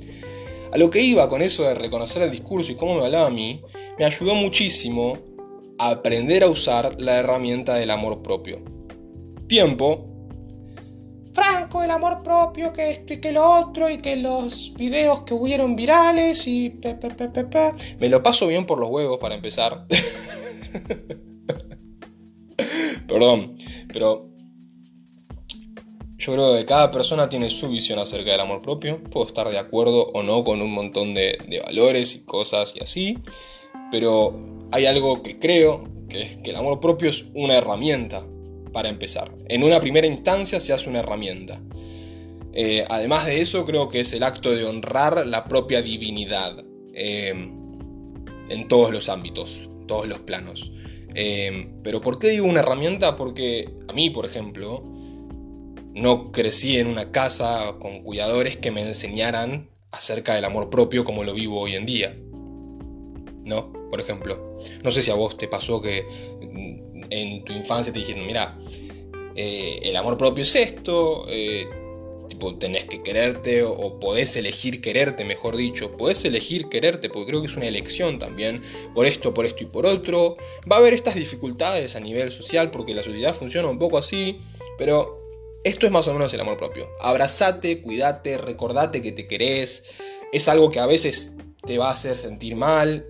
a 0.71 0.77
lo 0.77 0.89
que 0.89 1.01
iba 1.01 1.29
con 1.29 1.41
eso 1.41 1.63
de 1.63 1.75
reconocer 1.75 2.23
el 2.23 2.31
discurso 2.31 2.71
y 2.71 2.75
cómo 2.75 2.95
me 2.95 3.05
hablaba 3.05 3.27
a 3.27 3.31
mí, 3.31 3.61
me 3.97 4.05
ayudó 4.05 4.35
muchísimo 4.35 5.17
a 5.79 5.91
aprender 5.91 6.43
a 6.43 6.49
usar 6.49 6.99
la 6.99 7.19
herramienta 7.19 7.75
del 7.75 7.91
amor 7.91 8.21
propio. 8.21 8.61
Tiempo 9.47 10.17
Franco, 11.37 11.83
el 11.83 11.91
amor 11.91 12.23
propio, 12.23 12.73
que 12.73 12.89
esto 12.89 13.13
y 13.13 13.17
que 13.17 13.31
lo 13.31 13.47
otro, 13.47 13.91
y 13.91 13.99
que 13.99 14.15
los 14.15 14.73
videos 14.75 15.21
que 15.21 15.35
hubieron 15.35 15.75
virales 15.75 16.47
y... 16.47 16.71
Pe, 16.71 16.97
Me 17.99 18.09
lo 18.09 18.23
paso 18.23 18.47
bien 18.47 18.65
por 18.65 18.79
los 18.79 18.89
huevos 18.89 19.19
para 19.19 19.35
empezar. 19.35 19.85
Perdón, 23.07 23.55
pero 23.93 24.31
yo 26.17 26.33
creo 26.33 26.57
que 26.57 26.65
cada 26.65 26.89
persona 26.89 27.29
tiene 27.29 27.49
su 27.49 27.69
visión 27.69 27.99
acerca 27.99 28.31
del 28.31 28.39
amor 28.39 28.61
propio. 28.61 29.03
Puedo 29.03 29.27
estar 29.27 29.47
de 29.49 29.59
acuerdo 29.59 30.07
o 30.13 30.23
no 30.23 30.43
con 30.43 30.61
un 30.61 30.71
montón 30.71 31.13
de, 31.13 31.37
valores 31.65 32.15
y 32.15 32.25
cosas 32.25 32.73
y 32.75 32.83
así. 32.83 33.19
Pero 33.91 34.67
hay 34.71 34.87
algo 34.87 35.21
que 35.21 35.37
creo, 35.37 35.87
que 36.09 36.23
es 36.23 36.37
que 36.37 36.49
el 36.49 36.55
amor 36.55 36.79
propio 36.79 37.09
es 37.09 37.25
una 37.35 37.55
herramienta 37.55 38.25
para 38.73 38.89
empezar. 38.89 39.31
En 39.47 39.63
una 39.63 39.79
primera 39.79 40.07
instancia 40.07 40.59
se 40.59 40.73
hace 40.73 40.89
una 40.89 40.99
herramienta. 40.99 41.61
Eh, 42.53 42.83
además 42.89 43.27
de 43.27 43.39
eso, 43.39 43.63
creo 43.65 43.87
que 43.87 43.99
es 43.99 44.11
el 44.13 44.23
acto 44.23 44.49
de 44.49 44.65
honrar 44.65 45.27
la 45.27 45.45
propia 45.45 45.83
divinidad 45.83 46.65
eh, 46.95 47.29
en 48.49 48.67
todos 48.67 48.91
los 48.91 49.09
ámbitos, 49.09 49.69
todos 49.87 50.07
los 50.07 50.19
planos. 50.21 50.71
Eh, 51.13 51.69
pero 51.83 52.01
¿por 52.01 52.17
qué 52.17 52.29
digo 52.29 52.47
una 52.47 52.61
herramienta? 52.61 53.15
Porque 53.15 53.69
a 53.87 53.93
mí, 53.93 54.09
por 54.09 54.25
ejemplo, 54.25 54.83
no 55.97 56.31
crecí 56.31 56.77
en 56.77 56.87
una 56.87 57.11
casa 57.11 57.75
con 57.79 58.03
cuidadores 58.03 58.57
que 58.57 58.71
me 58.71 58.81
enseñaran 58.81 59.69
acerca 59.91 60.35
del 60.35 60.45
amor 60.45 60.69
propio 60.69 61.03
como 61.03 61.23
lo 61.23 61.33
vivo 61.33 61.59
hoy 61.59 61.75
en 61.75 61.85
día. 61.85 62.15
¿No? 63.43 63.71
Por 63.89 64.01
ejemplo, 64.01 64.57
no 64.83 64.91
sé 64.91 65.01
si 65.01 65.11
a 65.11 65.15
vos 65.15 65.37
te 65.37 65.47
pasó 65.47 65.81
que 65.81 66.05
en 67.09 67.43
tu 67.45 67.53
infancia 67.53 67.93
te 67.93 67.99
dijeron, 67.99 68.25
mira, 68.25 68.57
el 69.35 69.95
amor 69.95 70.17
propio 70.17 70.43
es 70.43 70.55
esto, 70.55 71.25
Tipo, 72.27 72.55
tenés 72.55 72.85
que 72.85 73.01
quererte 73.01 73.63
o, 73.63 73.99
podés 73.99 74.35
elegir 74.35 74.81
quererte, 74.81 75.23
mejor 75.23 75.55
dicho. 75.55 75.95
Podés 75.95 76.25
elegir 76.25 76.67
quererte 76.67 77.09
porque 77.09 77.27
creo 77.27 77.41
que 77.41 77.47
es 77.47 77.55
una 77.55 77.67
elección 77.67 78.19
también. 78.19 78.61
Por 78.93 79.05
esto, 79.05 79.33
por 79.33 79.45
esto 79.45 79.63
y 79.63 79.67
por 79.67 79.85
otro. 79.85 80.35
Va 80.69 80.75
a 80.75 80.79
haber 80.79 80.93
estas 80.93 81.15
dificultades 81.15 81.95
a 81.95 81.99
nivel 81.99 82.31
social 82.31 82.69
porque 82.71 82.93
la 82.93 83.03
sociedad 83.03 83.33
funciona 83.33 83.69
un 83.69 83.79
poco 83.79 83.97
así. 83.97 84.39
Pero 84.77 85.26
esto 85.67 85.85
es 85.85 85.91
más 85.91 86.07
o 86.07 86.13
menos 86.13 86.33
el 86.33 86.41
amor 86.41 86.57
propio. 86.57 86.89
Abrazate, 87.01 87.81
cuídate, 87.81 88.37
recordate 88.37 89.01
que 89.01 89.11
te 89.11 89.27
querés. 89.27 89.85
Es 90.31 90.47
algo 90.47 90.71
que 90.71 90.79
a 90.79 90.85
veces 90.85 91.35
te 91.65 91.77
va 91.77 91.89
a 91.89 91.93
hacer 91.93 92.17
sentir 92.17 92.55
mal. 92.55 93.05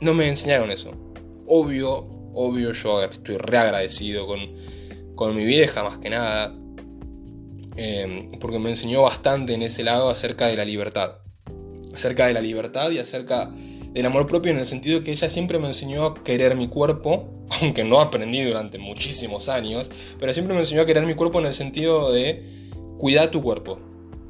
No 0.00 0.14
me 0.14 0.28
enseñaron 0.28 0.70
eso. 0.70 0.92
Obvio, 1.46 2.06
obvio, 2.34 2.72
yo 2.72 3.02
estoy 3.02 3.36
reagradecido 3.36 4.26
con, 4.26 4.40
con 5.14 5.34
mi 5.34 5.44
vieja 5.44 5.82
más 5.82 5.98
que 5.98 6.10
nada 6.10 6.54
Em, 7.80 8.32
porque 8.40 8.58
me 8.58 8.70
enseñó 8.70 9.02
bastante 9.02 9.54
en 9.54 9.62
ese 9.62 9.84
lado 9.84 10.10
acerca 10.10 10.48
de 10.48 10.56
la 10.56 10.64
libertad. 10.64 11.18
Acerca 11.94 12.26
de 12.26 12.32
la 12.32 12.40
libertad 12.40 12.90
y 12.90 12.98
acerca 12.98 13.54
del 13.98 14.06
amor 14.06 14.28
propio 14.28 14.52
en 14.52 14.58
el 14.58 14.64
sentido 14.64 15.02
que 15.02 15.10
ella 15.10 15.28
siempre 15.28 15.58
me 15.58 15.66
enseñó 15.66 16.06
a 16.06 16.22
querer 16.22 16.54
mi 16.54 16.68
cuerpo, 16.68 17.28
aunque 17.60 17.82
no 17.82 17.98
aprendí 17.98 18.40
durante 18.44 18.78
muchísimos 18.78 19.48
años, 19.48 19.90
pero 20.20 20.32
siempre 20.32 20.54
me 20.54 20.60
enseñó 20.60 20.82
a 20.82 20.86
querer 20.86 21.04
mi 21.04 21.14
cuerpo 21.14 21.40
en 21.40 21.46
el 21.46 21.52
sentido 21.52 22.12
de 22.12 22.44
cuidar 22.96 23.32
tu 23.32 23.42
cuerpo, 23.42 23.80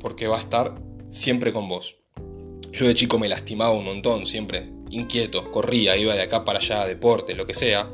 porque 0.01 0.27
va 0.27 0.39
a 0.39 0.41
estar 0.41 0.75
siempre 1.11 1.53
con 1.53 1.69
vos. 1.69 1.97
Yo 2.73 2.87
de 2.87 2.95
chico 2.95 3.19
me 3.19 3.29
lastimaba 3.29 3.73
un 3.73 3.85
montón, 3.85 4.25
siempre 4.25 4.71
inquieto, 4.89 5.51
corría, 5.53 5.99
iba 5.99 6.15
de 6.15 6.23
acá 6.23 6.47
para 6.47 6.61
allá, 6.61 6.87
deporte, 6.87 7.35
lo 7.35 7.47
que 7.47 7.53
sea, 7.53 7.91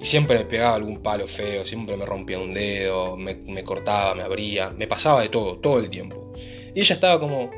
y 0.00 0.04
siempre 0.04 0.38
me 0.38 0.44
pegaba 0.44 0.74
algún 0.74 1.04
palo 1.04 1.28
feo, 1.28 1.64
siempre 1.64 1.96
me 1.96 2.04
rompía 2.04 2.40
un 2.40 2.52
dedo, 2.52 3.16
me, 3.16 3.62
cortaba, 3.62 4.16
me 4.16 4.24
abría, 4.24 4.70
me 4.70 4.88
pasaba 4.88 5.22
de 5.22 5.28
todo, 5.28 5.58
todo 5.58 5.78
el 5.78 5.88
tiempo. 5.88 6.32
Y 6.74 6.80
ella 6.80 6.94
estaba 6.94 7.20
como, 7.20 7.48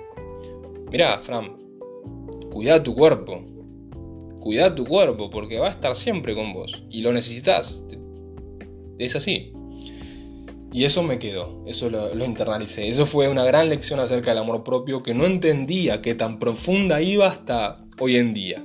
mirá, 0.91 1.19
Fran, 1.19 1.58
cuida 2.51 2.83
tu 2.83 2.95
cuerpo, 2.95 3.45
cuida 4.41 4.75
tu 4.75 4.85
cuerpo 4.85 5.31
porque 5.31 5.59
va 5.59 5.69
a 5.69 5.71
estar 5.71 5.95
siempre 5.95 6.35
con 6.35 6.53
vos 6.53 6.85
y 6.91 7.03
lo 7.03 7.13
necesitas. 7.13 7.85
Es 8.99 9.15
así. 9.17 9.53
Y 10.73 10.85
eso 10.85 11.03
me 11.03 11.19
quedó, 11.19 11.63
eso 11.67 11.89
lo, 11.89 12.25
internalicé. 12.25 12.89
Eso 12.89 13.07
fue 13.07 13.29
una 13.29 13.45
gran 13.45 13.69
lección 13.69 14.01
acerca 14.01 14.31
del 14.31 14.39
amor 14.39 14.65
propio 14.65 15.03
que 15.03 15.15
no 15.15 15.25
entendía 15.25 16.03
que 16.03 16.15
tan 16.15 16.39
profunda 16.39 17.01
iba 17.01 17.27
hasta 17.27 17.79
hoy 17.99 18.17
en 18.17 18.35
día. 18.35 18.63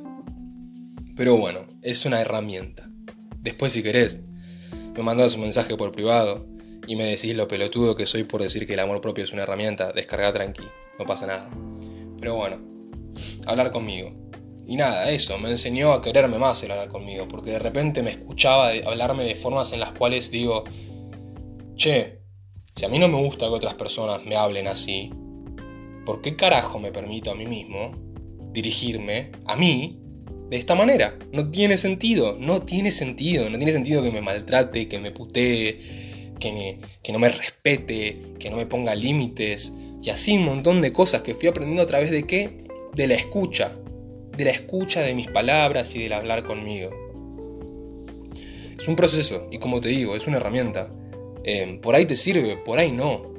Pero 1.15 1.37
bueno, 1.37 1.61
es 1.81 2.05
una 2.05 2.19
herramienta. 2.19 2.89
Después, 3.39 3.71
si 3.71 3.83
querés, 3.83 4.19
me 4.95 5.03
mandás 5.03 5.35
un 5.35 5.41
mensaje 5.41 5.77
por 5.77 5.91
privado 5.91 6.45
y 6.87 6.95
me 6.97 7.05
decís 7.05 7.35
lo 7.35 7.47
pelotudo 7.47 7.95
que 7.95 8.05
soy 8.05 8.23
por 8.23 8.41
decir 8.41 8.67
que 8.67 8.73
el 8.73 8.79
amor 8.79 8.99
propio 8.99 9.23
es 9.23 9.31
una 9.31 9.43
herramienta, 9.43 9.93
descarga 9.93 10.33
tranqui, 10.33 10.63
no 10.99 11.05
pasa 11.05 11.27
nada. 11.27 11.49
Pero 12.19 12.35
bueno, 12.35 12.72
hablar 13.45 13.71
conmigo. 13.71 14.11
Y 14.67 14.77
nada, 14.77 15.09
eso, 15.11 15.37
me 15.37 15.49
enseñó 15.49 15.91
a 15.91 16.01
quererme 16.01 16.37
más 16.37 16.63
el 16.63 16.71
hablar 16.71 16.87
conmigo, 16.87 17.27
porque 17.27 17.51
de 17.51 17.59
repente 17.59 18.01
me 18.01 18.11
escuchaba 18.11 18.69
hablarme 18.85 19.25
de 19.25 19.35
formas 19.35 19.73
en 19.73 19.79
las 19.79 19.91
cuales 19.91 20.31
digo, 20.31 20.63
che, 21.75 22.21
si 22.75 22.85
a 22.85 22.89
mí 22.89 22.97
no 22.97 23.07
me 23.07 23.17
gusta 23.17 23.47
que 23.47 23.53
otras 23.53 23.73
personas 23.73 24.25
me 24.25 24.35
hablen 24.35 24.67
así, 24.67 25.11
¿por 26.05 26.21
qué 26.21 26.35
carajo 26.35 26.79
me 26.79 26.91
permito 26.91 27.29
a 27.31 27.35
mí 27.35 27.45
mismo 27.45 27.91
dirigirme 28.53 29.31
a 29.45 29.55
mí 29.55 29.99
de 30.49 30.57
esta 30.57 30.75
manera. 30.75 31.17
No 31.31 31.49
tiene 31.49 31.77
sentido, 31.77 32.37
no 32.39 32.61
tiene 32.61 32.91
sentido, 32.91 33.49
no 33.49 33.57
tiene 33.57 33.71
sentido 33.71 34.03
que 34.03 34.11
me 34.11 34.21
maltrate, 34.21 34.87
que 34.87 34.99
me 34.99 35.11
putee, 35.11 36.33
que, 36.39 36.79
que 37.01 37.11
no 37.11 37.19
me 37.19 37.29
respete, 37.29 38.19
que 38.39 38.49
no 38.49 38.57
me 38.57 38.67
ponga 38.67 38.95
límites 38.95 39.73
y 40.03 40.09
así 40.09 40.37
un 40.37 40.45
montón 40.45 40.81
de 40.81 40.91
cosas 40.91 41.21
que 41.21 41.33
fui 41.33 41.47
aprendiendo 41.47 41.81
a 41.81 41.87
través 41.87 42.11
de 42.11 42.27
qué? 42.27 42.62
De 42.93 43.07
la 43.07 43.15
escucha, 43.15 43.71
de 44.35 44.45
la 44.45 44.51
escucha 44.51 45.01
de 45.01 45.15
mis 45.15 45.27
palabras 45.27 45.95
y 45.95 46.03
del 46.03 46.13
hablar 46.13 46.43
conmigo. 46.43 46.91
Es 48.77 48.87
un 48.87 48.95
proceso 48.95 49.47
y 49.51 49.59
como 49.59 49.81
te 49.81 49.89
digo, 49.89 50.15
es 50.15 50.27
una 50.27 50.37
herramienta. 50.37 50.89
Eh, 51.43 51.79
por 51.81 51.95
ahí 51.95 52.05
te 52.05 52.15
sirve, 52.15 52.57
por 52.57 52.79
ahí 52.79 52.91
no. 52.91 53.33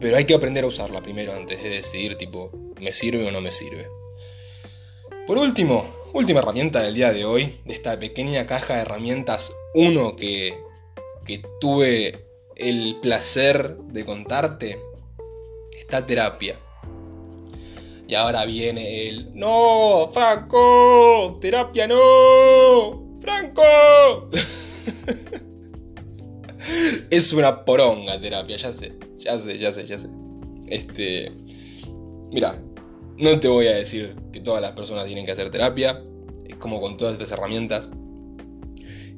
Pero 0.00 0.16
hay 0.16 0.24
que 0.24 0.34
aprender 0.34 0.64
a 0.64 0.68
usarla 0.68 1.02
primero 1.02 1.32
antes 1.32 1.62
de 1.62 1.68
decidir 1.68 2.16
tipo, 2.16 2.50
¿me 2.80 2.92
sirve 2.92 3.26
o 3.26 3.30
no 3.30 3.40
me 3.40 3.50
sirve? 3.50 3.86
Por 5.26 5.38
último, 5.38 5.86
última 6.12 6.40
herramienta 6.40 6.82
del 6.82 6.94
día 6.94 7.12
de 7.12 7.24
hoy, 7.24 7.54
de 7.64 7.72
esta 7.74 7.98
pequeña 7.98 8.46
caja 8.46 8.74
de 8.74 8.82
herramientas 8.82 9.54
1 9.74 10.16
que, 10.16 10.58
que 11.24 11.42
tuve 11.60 12.26
el 12.56 12.98
placer 13.00 13.76
de 13.78 14.04
contarte, 14.04 14.78
está 15.78 16.06
terapia. 16.06 16.58
Y 18.06 18.14
ahora 18.14 18.44
viene 18.44 19.08
el... 19.08 19.30
¡No! 19.34 20.10
¡Franco! 20.12 21.38
¡Terapia 21.40 21.86
no! 21.86 23.18
¡Franco! 23.20 23.62
es 27.10 27.32
una 27.32 27.64
poronga 27.64 28.20
terapia, 28.20 28.56
ya 28.56 28.72
sé, 28.72 28.98
ya 29.18 29.38
sé, 29.38 29.58
ya 29.58 29.72
sé, 29.72 29.86
ya 29.86 29.98
sé. 29.98 30.08
Este... 30.66 31.32
Mira, 32.30 32.60
no 33.18 33.40
te 33.40 33.48
voy 33.48 33.68
a 33.68 33.76
decir 33.76 34.16
que 34.32 34.40
todas 34.40 34.60
las 34.60 34.72
personas 34.72 35.06
tienen 35.06 35.24
que 35.24 35.32
hacer 35.32 35.48
terapia, 35.50 36.02
es 36.46 36.56
como 36.56 36.80
con 36.80 36.96
todas 36.96 37.14
estas 37.14 37.30
herramientas. 37.30 37.90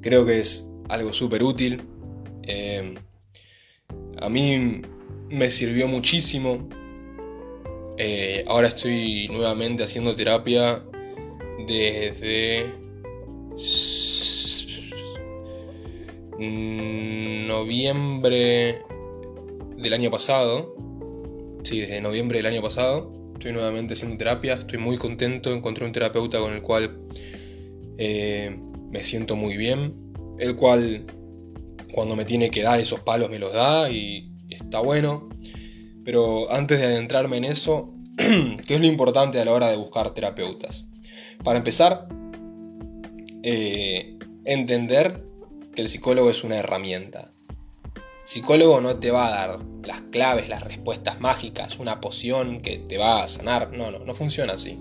Creo 0.01 0.25
que 0.25 0.39
es 0.39 0.71
algo 0.89 1.13
súper 1.13 1.43
útil. 1.43 1.83
Eh, 2.45 2.95
a 4.21 4.29
mí 4.29 4.83
me 5.29 5.51
sirvió 5.51 5.89
muchísimo. 5.89 6.69
Eh, 7.99 8.45
ahora 8.47 8.69
estoy 8.69 9.29
nuevamente 9.29 9.85
haciendo 9.85 10.15
terapia 10.15 10.83
desde 11.67 12.67
noviembre 17.47 18.83
del 19.77 19.93
año 19.93 20.11
pasado. 20.11 20.77
Sí, 21.63 21.81
desde 21.81 22.01
noviembre 22.01 22.39
del 22.39 22.47
año 22.47 22.63
pasado 22.63 23.17
estoy 23.37 23.53
nuevamente 23.53 23.95
haciendo 23.95 24.17
terapia, 24.17 24.55
estoy 24.55 24.79
muy 24.79 24.97
contento, 24.97 25.53
encontré 25.53 25.85
un 25.85 25.93
terapeuta 25.93 26.41
con 26.41 26.53
el 26.53 26.63
cual 26.63 26.99
eh, 27.99 28.59
me 28.91 29.05
siento 29.05 29.37
muy 29.37 29.57
bien, 29.57 29.95
el 30.39 30.57
cual 30.57 31.05
cuando 31.93 32.17
me 32.17 32.25
tiene 32.25 32.51
que 32.51 32.63
dar 32.63 32.81
esos 32.81 33.01
palos 33.01 33.31
me 33.31 33.39
los 33.39 33.53
da 33.53 33.91
y, 33.91 34.33
está 34.51 34.81
bueno. 34.81 35.29
Pero 36.07 36.53
antes 36.53 36.79
de 36.79 36.87
adentrarme 36.87 37.37
en 37.39 37.45
eso, 37.45 37.93
¿qué 38.17 38.77
es 38.77 38.81
lo 38.81 38.87
importante 38.87 39.41
a 39.41 39.45
la 39.45 39.53
hora 39.53 39.67
de 39.69 39.77
buscar 39.77 40.11
terapeutas? 40.11 40.85
Para 41.43 41.59
empezar, 41.59 42.07
eh, 43.43 44.17
entender 44.45 45.25
que 45.75 45.83
el 45.83 45.89
psicólogo 45.89 46.31
es 46.31 46.45
una 46.45 46.59
herramienta. 46.59 47.33
Psicólogo 48.25 48.81
no 48.81 49.01
te 49.01 49.11
va 49.11 49.27
a 49.27 49.31
dar 49.31 49.65
las 49.83 50.01
claves, 50.03 50.49
las 50.49 50.63
respuestas 50.63 51.21
mágicas, 51.21 51.81
una 51.81 52.01
poción 52.01 52.61
que 52.61 52.79
te 52.79 52.99
va 52.99 53.25
a 53.25 53.29
sanar. 53.29 53.73
No, 53.73 53.91
no, 53.91 53.99
no 54.05 54.15
funciona 54.15 54.53
así. 54.53 54.79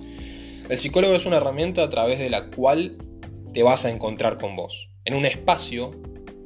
El 0.69 0.77
psicólogo 0.77 1.15
es 1.15 1.25
una 1.25 1.37
herramienta 1.37 1.81
a 1.81 1.89
través 1.89 2.19
de 2.19 2.29
la 2.29 2.51
cual 2.51 2.99
te 3.51 3.63
vas 3.63 3.85
a 3.85 3.89
encontrar 3.89 4.37
con 4.37 4.55
vos. 4.55 4.91
En 5.05 5.15
un 5.15 5.25
espacio 5.25 5.89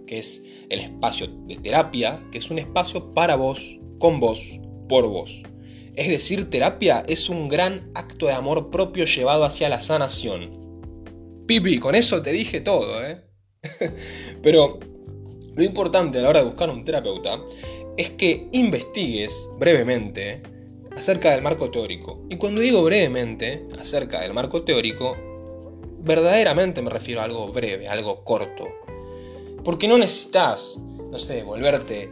que 0.08 0.20
es 0.20 0.42
el 0.70 0.80
espacio 0.80 1.28
de 1.28 1.58
terapia, 1.58 2.24
que 2.32 2.38
es 2.38 2.50
un 2.50 2.60
espacio 2.60 3.14
para 3.14 3.36
vos, 3.36 3.78
con 4.00 4.22
vos, 4.22 4.60
por 4.90 5.08
vos. 5.08 5.44
Es 5.96 6.10
decir, 6.10 6.50
terapia 6.50 7.06
es 7.08 7.30
un 7.30 7.48
gran 7.48 7.90
acto 7.96 8.26
de 8.26 8.34
amor 8.34 8.70
propio 8.70 9.06
llevado 9.06 9.46
hacia 9.46 9.70
la 9.70 9.80
sanación. 9.80 10.52
Pipi, 11.46 11.80
con 11.80 11.96
eso 11.96 12.22
te 12.22 12.32
dije 12.32 12.60
todo, 12.60 13.02
¿eh? 13.06 13.22
Pero 14.42 14.80
lo 15.56 15.64
importante 15.64 16.20
a 16.20 16.22
la 16.22 16.30
hora 16.30 16.40
de 16.40 16.46
buscar 16.46 16.70
un 16.70 16.84
terapeuta 16.84 17.40
es 17.98 18.12
que 18.12 18.48
investigues 18.52 19.50
brevemente 19.58 20.42
acerca 20.96 21.32
del 21.32 21.42
marco 21.42 21.70
teórico. 21.70 22.26
Y 22.30 22.38
cuando 22.38 22.62
digo 22.62 22.84
brevemente 22.84 23.66
acerca 23.80 24.22
del 24.22 24.34
marco 24.34 24.64
teórico, 24.64 25.18
verdaderamente 26.02 26.82
me 26.82 26.90
refiero 26.90 27.22
a 27.22 27.26
algo 27.26 27.52
breve, 27.52 27.88
algo 27.88 28.24
corto. 28.24 28.68
Porque 29.64 29.88
no 29.88 29.98
necesitas, 29.98 30.78
no 31.12 31.20
sé, 31.20 31.44
volverte 31.44 32.10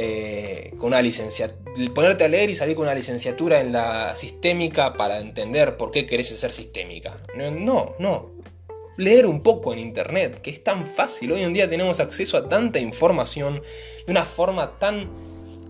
eh, 0.00 0.74
con 0.78 0.88
una 0.88 1.02
licenciatura, 1.02 1.72
ponerte 1.92 2.22
a 2.22 2.28
leer 2.28 2.48
y 2.50 2.54
salir 2.54 2.76
con 2.76 2.84
una 2.84 2.94
licenciatura 2.94 3.58
en 3.58 3.72
la 3.72 4.14
sistémica 4.14 4.94
para 4.94 5.18
entender 5.18 5.76
por 5.76 5.90
qué 5.90 6.06
querés 6.06 6.28
ser 6.28 6.52
sistémica. 6.52 7.16
No, 7.34 7.96
no. 7.98 8.30
Leer 8.96 9.26
un 9.26 9.42
poco 9.42 9.72
en 9.72 9.80
internet, 9.80 10.40
que 10.40 10.50
es 10.50 10.62
tan 10.62 10.86
fácil. 10.86 11.32
Hoy 11.32 11.42
en 11.42 11.52
día 11.52 11.68
tenemos 11.68 11.98
acceso 11.98 12.36
a 12.36 12.48
tanta 12.48 12.78
información 12.78 13.60
de 14.06 14.12
una 14.12 14.24
forma 14.24 14.78
tan, 14.78 15.10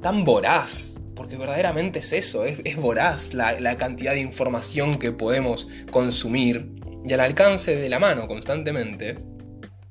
tan 0.03 0.27
voraz. 0.27 0.99
Porque 1.15 1.39
verdaderamente 1.39 2.01
es 2.01 2.13
eso, 2.13 2.45
es, 2.45 2.77
voraz 2.77 3.33
la, 3.33 3.59
la 3.59 3.79
cantidad 3.79 4.13
de 4.13 4.21
información 4.21 4.97
que 4.97 5.11
podemos 5.11 5.69
consumir 5.91 6.71
y 7.03 7.15
al 7.15 7.21
alcance 7.21 7.77
de 7.77 7.89
la 7.89 7.99
mano 7.99 8.29
constantemente. 8.29 9.17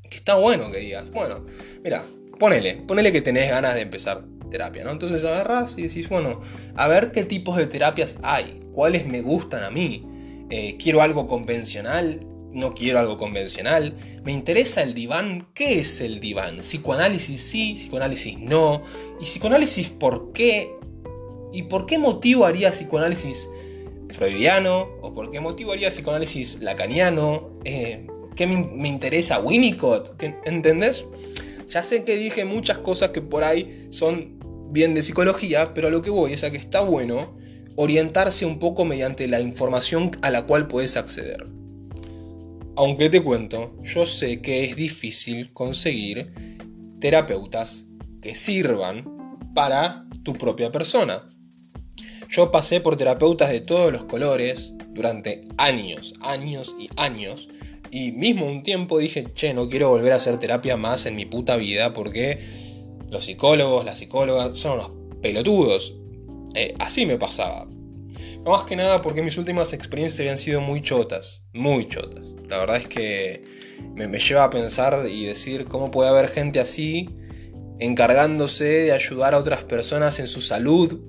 Que 0.08 0.16
está 0.16 0.36
bueno 0.36 0.72
que 0.72 0.78
digas, 0.78 1.10
bueno, 1.10 1.44
mira, 1.84 2.06
ponele, 2.40 2.76
ponele 2.76 3.12
que 3.12 3.22
tenés 3.22 3.50
ganas 3.50 3.76
de 3.76 3.82
empezar 3.82 4.24
terapia, 4.50 4.84
¿no? 4.84 4.92
Entonces 4.92 5.24
agarras 5.26 5.78
y 5.78 5.84
decís, 5.84 6.10
bueno, 6.10 6.42
a 6.76 6.88
ver 6.88 7.12
qué 7.12 7.24
tipos 7.24 7.58
de 7.58 7.68
terapias 7.68 8.16
hay, 8.24 8.60
cuáles 8.72 9.06
me 9.06 9.22
gustan 9.22 9.64
a 9.64 9.70
mí. 9.70 10.06
Eh, 10.50 10.78
quiero 10.82 11.02
algo 11.02 11.28
convencional, 11.28 12.20
no 12.52 12.74
quiero 12.74 13.00
algo 13.00 13.18
convencional. 13.18 13.94
Me 14.24 14.32
interesa 14.32 14.82
el 14.84 14.94
diván, 14.94 15.48
¿qué 15.54 15.80
es 15.80 16.02
el 16.02 16.20
diván? 16.20 16.58
Psicoanálisis 16.60 17.42
sí, 17.42 17.74
psicoanálisis 17.76 18.40
no. 18.40 18.82
¿Y 19.20 19.24
psicoanálisis 19.24 19.90
por 19.90 20.32
qué? 20.32 20.72
¿Y 21.54 21.64
por 21.64 21.86
qué 21.86 21.98
motivo 21.98 22.46
haría 22.46 22.72
psicoanálisis 22.72 23.50
freudiano? 24.10 24.90
¿O 25.02 25.14
por 25.14 25.32
qué 25.32 25.40
motivo 25.40 25.74
haría 25.74 25.90
psicoanálisis 25.90 26.62
lacaniano? 26.62 27.50
Eh, 27.66 28.08
¿Qué 28.36 28.46
me, 28.46 28.88
interesa 28.88 29.40
Winnicott? 29.40 30.22
¿Entendés? 30.46 31.06
Ya 31.68 31.84
sé 31.84 32.04
que 32.04 32.18
dije 32.18 32.46
muchas 32.46 32.78
cosas 32.78 33.10
que 33.10 33.22
por 33.22 33.44
ahí 33.44 33.88
son 33.90 34.40
bien 34.72 34.94
de 34.94 35.02
psicología, 35.02 35.74
pero 35.74 35.88
a 35.88 35.92
lo 35.92 36.02
que 36.02 36.10
voy 36.10 36.34
es 36.34 36.44
a 36.44 36.52
que 36.52 36.58
está 36.58 36.82
bueno 36.82 37.38
orientarse 37.76 38.46
un 38.46 38.60
poco 38.60 38.86
mediante 38.86 39.28
la 39.28 39.40
información 39.40 40.12
a 40.22 40.32
la 40.32 40.46
cual 40.46 40.68
puedes 40.68 40.98
acceder. 40.98 41.48
Aunque 42.76 43.10
te 43.10 43.24
cuento, 43.24 43.76
yo 43.84 44.06
sé 44.06 44.42
que 44.42 44.64
es 44.64 44.76
difícil 44.76 45.52
conseguir 45.54 46.32
terapeutas 47.00 47.86
que 48.22 48.36
sirvan 48.36 49.06
para 49.54 50.06
tu 50.24 50.34
propia 50.34 50.72
persona. 50.72 51.28
Yo 52.30 52.52
pasé 52.52 52.82
por 52.82 52.96
terapeutas 52.96 53.50
de 53.50 53.62
todos 53.62 53.92
los 53.92 54.06
colores 54.06 54.76
durante 54.90 55.44
años, 55.58 56.14
años 56.22 56.76
y 56.80 56.90
años, 56.98 57.48
y 57.92 58.12
mismo 58.12 58.46
un 58.46 58.64
tiempo 58.64 58.98
dije, 58.98 59.26
che, 59.34 59.54
no 59.54 59.70
quiero 59.70 59.90
volver 59.90 60.14
a 60.14 60.16
hacer 60.18 60.38
terapia 60.38 60.78
más 60.78 61.06
en 61.06 61.16
mi 61.16 61.26
puta 61.26 61.56
vida 61.58 61.94
porque 61.94 62.40
los 63.10 63.26
psicólogos, 63.26 63.86
las 63.86 64.00
psicólogas 64.00 64.58
son 64.58 64.80
unos 64.80 64.92
pelotudos. 65.22 65.96
Eh, 66.56 66.74
así 66.80 67.06
me 67.06 67.18
pasaba. 67.18 67.68
más 68.46 68.64
que 68.64 68.76
nada 68.76 69.02
porque 69.02 69.22
mis 69.22 69.38
últimas 69.38 69.74
experiencias 69.74 70.20
habían 70.20 70.38
sido 70.38 70.62
muy 70.62 70.82
chotas, 70.82 71.44
muy 71.54 71.88
chotas. 71.88 72.26
La 72.48 72.58
verdad 72.58 72.78
es 72.78 72.88
que 72.88 73.42
me, 73.96 74.08
me 74.08 74.20
lleva 74.20 74.46
a 74.46 74.50
pensar 74.50 75.08
y 75.10 75.26
decir 75.26 75.66
cómo 75.66 75.92
puede 75.92 76.10
haber 76.10 76.28
gente 76.28 76.60
así 76.60 77.10
encargándose 77.80 78.64
de 78.64 78.92
ayudar 78.92 79.34
a 79.34 79.38
otras 79.38 79.64
personas 79.64 80.20
en 80.20 80.28
su 80.28 80.42
salud 80.42 81.00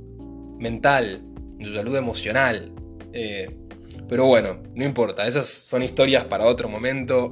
mental, 0.59 1.23
en 1.59 1.67
su 1.67 1.75
salud 1.75 1.97
emocional. 1.97 2.73
Eh, 3.13 3.57
pero 4.09 4.25
bueno, 4.25 4.57
no 4.75 4.85
importa, 4.85 5.27
esas 5.27 5.47
son 5.47 5.83
historias 5.83 6.25
para 6.25 6.47
otro 6.47 6.69
momento, 6.69 7.31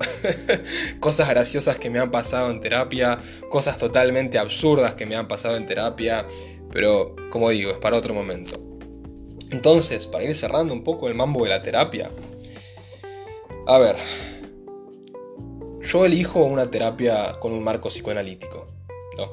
cosas 1.01 1.29
graciosas 1.29 1.79
que 1.79 1.89
me 1.89 1.99
han 1.99 2.11
pasado 2.11 2.51
en 2.51 2.61
terapia, 2.61 3.19
cosas 3.49 3.79
totalmente 3.79 4.39
absurdas 4.39 4.95
que 4.95 5.07
me 5.07 5.17
han 5.17 5.27
pasado 5.27 5.57
en 5.57 5.65
terapia, 5.65 6.27
pero 6.71 7.17
como 7.31 7.49
digo, 7.49 7.71
es 7.71 7.79
para 7.79 7.97
otro 7.97 8.13
momento. 8.13 8.61
Entonces, 9.51 10.07
para 10.07 10.25
ir 10.25 10.35
cerrando 10.35 10.75
un 10.75 10.85
poco 10.85 11.09
el 11.09 11.15
mambo 11.15 11.45
de 11.45 11.51
la 11.51 11.63
terapia, 11.63 12.11
a 13.67 13.79
ver, 13.79 13.97
yo 15.81 16.05
elijo 16.05 16.45
una 16.45 16.71
terapia 16.71 17.39
con 17.41 17.53
un 17.53 17.65
marco 17.65 17.89
psicoanalítico, 17.89 18.67
¿no? 19.17 19.31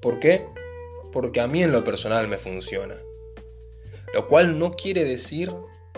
¿Por 0.00 0.18
qué? 0.18 0.46
Porque 1.12 1.42
a 1.42 1.46
mí 1.46 1.62
en 1.62 1.72
lo 1.72 1.84
personal 1.84 2.26
me 2.26 2.38
funciona. 2.38 2.94
Lo 4.14 4.26
cual 4.28 4.58
no 4.58 4.72
quiere 4.72 5.04
decir 5.04 5.52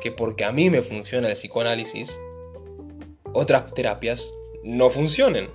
que 0.05 0.12
porque 0.12 0.45
a 0.45 0.53
mí 0.53 0.69
me 0.69 0.83
funciona 0.83 1.29
el 1.29 1.35
psicoanálisis, 1.35 2.21
otras 3.33 3.73
terapias 3.73 4.35
no 4.62 4.90
funcionen. 4.90 5.49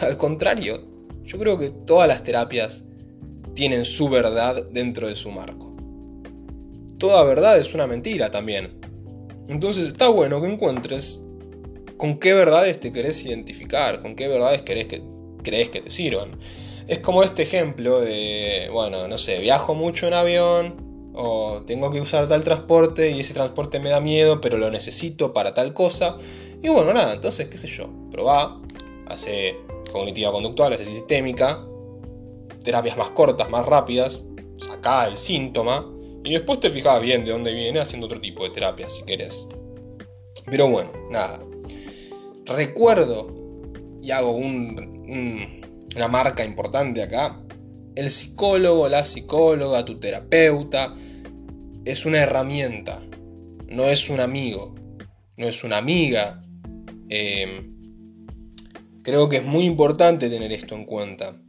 Al 0.00 0.16
contrario, 0.16 0.86
yo 1.24 1.38
creo 1.38 1.58
que 1.58 1.70
todas 1.70 2.06
las 2.06 2.22
terapias 2.22 2.84
tienen 3.54 3.84
su 3.84 4.08
verdad 4.08 4.64
dentro 4.70 5.08
de 5.08 5.16
su 5.16 5.32
marco. 5.32 5.74
Toda 6.98 7.24
verdad 7.24 7.58
es 7.58 7.74
una 7.74 7.88
mentira 7.88 8.30
también. 8.30 8.80
Entonces 9.48 9.88
está 9.88 10.08
bueno 10.08 10.40
que 10.40 10.46
encuentres 10.46 11.26
con 11.96 12.16
qué 12.16 12.32
verdades 12.32 12.78
te 12.78 12.92
querés 12.92 13.24
identificar, 13.24 14.00
con 14.00 14.14
qué 14.14 14.28
verdades 14.28 14.62
que, 14.62 15.02
crees 15.42 15.68
que 15.68 15.80
te 15.80 15.90
sirvan. 15.90 16.38
Es 16.86 17.00
como 17.00 17.24
este 17.24 17.42
ejemplo 17.42 18.00
de, 18.00 18.68
bueno, 18.72 19.08
no 19.08 19.18
sé, 19.18 19.40
viajo 19.40 19.74
mucho 19.74 20.06
en 20.06 20.14
avión, 20.14 20.89
o 21.12 21.60
tengo 21.66 21.90
que 21.90 22.00
usar 22.00 22.28
tal 22.28 22.44
transporte 22.44 23.10
y 23.10 23.20
ese 23.20 23.34
transporte 23.34 23.80
me 23.80 23.90
da 23.90 24.00
miedo, 24.00 24.40
pero 24.40 24.58
lo 24.58 24.70
necesito 24.70 25.32
para 25.32 25.54
tal 25.54 25.74
cosa. 25.74 26.16
Y 26.62 26.68
bueno, 26.68 26.92
nada, 26.92 27.14
entonces, 27.14 27.48
qué 27.48 27.58
sé 27.58 27.68
yo, 27.68 27.88
probá, 28.10 28.60
hace 29.06 29.56
cognitiva 29.92 30.30
conductual, 30.30 30.72
hace 30.72 30.84
sistémica, 30.84 31.64
terapias 32.62 32.96
más 32.96 33.10
cortas, 33.10 33.50
más 33.50 33.66
rápidas, 33.66 34.24
sacá 34.58 35.06
el 35.06 35.16
síntoma 35.16 35.86
y 36.22 36.32
después 36.32 36.60
te 36.60 36.70
fijás 36.70 37.00
bien 37.00 37.24
de 37.24 37.32
dónde 37.32 37.52
viene 37.52 37.80
haciendo 37.80 38.06
otro 38.06 38.20
tipo 38.20 38.44
de 38.44 38.50
terapia 38.50 38.88
si 38.88 39.04
querés. 39.04 39.48
Pero 40.46 40.68
bueno, 40.68 40.90
nada. 41.10 41.40
Recuerdo 42.46 43.32
y 44.02 44.10
hago 44.10 44.32
una 44.32 46.08
marca 46.08 46.44
importante 46.44 47.02
acá 47.02 47.42
el 47.94 48.10
psicólogo, 48.10 48.88
la 48.88 49.04
psicóloga, 49.04 49.84
tu 49.84 49.98
terapeuta, 49.98 50.94
es 51.84 52.06
una 52.06 52.18
herramienta, 52.18 53.00
no 53.68 53.84
es 53.84 54.10
un 54.10 54.20
amigo, 54.20 54.74
no 55.36 55.46
es 55.46 55.64
una 55.64 55.78
amiga. 55.78 56.42
Em, 57.08 57.76
creo 59.02 59.28
que 59.28 59.38
es 59.38 59.44
muy 59.44 59.64
importante 59.64 60.28
tener 60.28 60.52
esto 60.52 60.74
en 60.74 60.84
cuenta. 60.84 61.40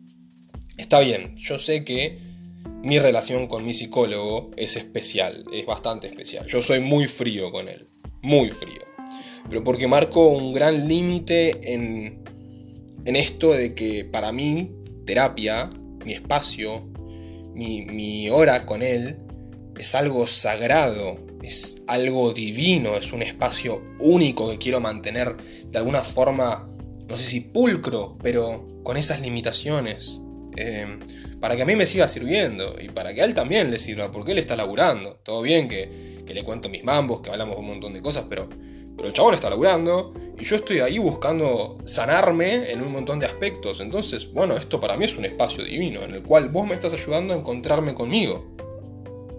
Está 0.77 0.99
bien, 0.99 1.36
yo 1.36 1.60
sé 1.60 1.84
que 1.84 2.17
mi 2.84 2.97
relación 2.97 3.47
con 3.47 3.65
mi 3.65 3.73
psicólogo 3.73 4.51
es 4.58 4.75
especial, 4.75 5.45
es 5.54 5.65
bastante 5.65 6.08
especial. 6.08 6.47
Yo 6.47 6.62
soy 6.62 6.80
muy 6.80 7.08
frío 7.08 7.51
con 7.51 7.67
él, 7.67 7.89
muy 8.21 8.49
frío. 8.49 8.82
Pero 9.49 9.63
porque 9.63 9.88
marco 9.88 10.27
un 10.27 10.54
gran 10.54 10.88
límite 10.88 11.73
en, 11.73 12.23
en 13.06 13.15
esto 13.15 13.51
de 13.51 13.75
que 13.75 14.06
para 14.06 14.32
mí 14.32 14.71
terapia 15.06 15.69
mi 16.05 16.13
espacio, 16.13 16.87
mi, 17.53 18.29
hora 18.29 18.65
con 18.65 18.81
Él, 18.81 19.17
es 19.77 19.95
algo 19.95 20.27
sagrado, 20.27 21.17
es 21.41 21.81
algo 21.87 22.33
divino, 22.33 22.95
es 22.95 23.13
un 23.13 23.21
espacio 23.21 23.83
único 23.99 24.49
que 24.49 24.57
quiero 24.57 24.79
mantener 24.79 25.35
de 25.37 25.77
alguna 25.77 26.01
forma, 26.01 26.67
no 27.07 27.17
sé 27.17 27.23
si 27.23 27.39
pulcro, 27.41 28.17
pero 28.21 28.81
con 28.83 28.97
esas 28.97 29.21
limitaciones. 29.21 30.21
Eh, 30.57 30.99
para 31.39 31.55
que 31.55 31.61
a 31.61 31.65
mí 31.65 31.75
me 31.75 31.87
siga 31.87 32.07
sirviendo 32.07 32.75
y 32.79 32.89
para 32.89 33.13
que 33.13 33.21
a 33.21 33.25
él 33.25 33.33
también 33.33 33.71
le 33.71 33.79
sirva, 33.79 34.11
porque 34.11 34.33
él 34.33 34.37
está 34.37 34.55
laburando. 34.55 35.15
Todo 35.23 35.41
bien 35.41 35.67
que, 35.67 36.21
que 36.25 36.33
le 36.33 36.43
cuento 36.43 36.69
mis 36.69 36.83
mambos, 36.83 37.21
que 37.21 37.29
hablamos 37.31 37.57
un 37.57 37.67
montón 37.67 37.93
de 37.93 38.01
cosas, 38.01 38.25
pero 38.29 38.49
pero 39.01 39.09
el 39.09 39.15
chabón 39.15 39.33
está 39.33 39.49
laburando 39.49 40.13
y 40.37 40.43
yo 40.43 40.55
estoy 40.55 40.79
ahí 40.79 40.99
buscando 40.99 41.75
sanarme 41.85 42.71
en 42.71 42.83
un 42.83 42.91
montón 42.91 43.17
de 43.17 43.25
aspectos. 43.25 43.79
Entonces, 43.79 44.31
bueno, 44.31 44.55
esto 44.55 44.79
para 44.79 44.95
mí 44.95 45.05
es 45.05 45.17
un 45.17 45.25
espacio 45.25 45.63
divino 45.63 46.03
en 46.03 46.13
el 46.13 46.21
cual 46.21 46.49
vos 46.49 46.67
me 46.67 46.75
estás 46.75 46.93
ayudando 46.93 47.33
a 47.33 47.37
encontrarme 47.37 47.95
conmigo. 47.95 48.45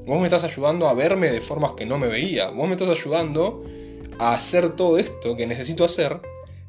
Vos 0.04 0.18
me 0.18 0.24
estás 0.24 0.42
ayudando 0.42 0.88
a 0.88 0.94
verme 0.94 1.30
de 1.30 1.40
formas 1.40 1.74
que 1.74 1.86
no 1.86 1.96
me 1.96 2.08
veía. 2.08 2.50
Vos 2.50 2.66
me 2.66 2.72
estás 2.72 2.88
ayudando 2.88 3.62
a 4.18 4.34
hacer 4.34 4.70
todo 4.70 4.98
esto 4.98 5.36
que 5.36 5.46
necesito 5.46 5.84
hacer 5.84 6.20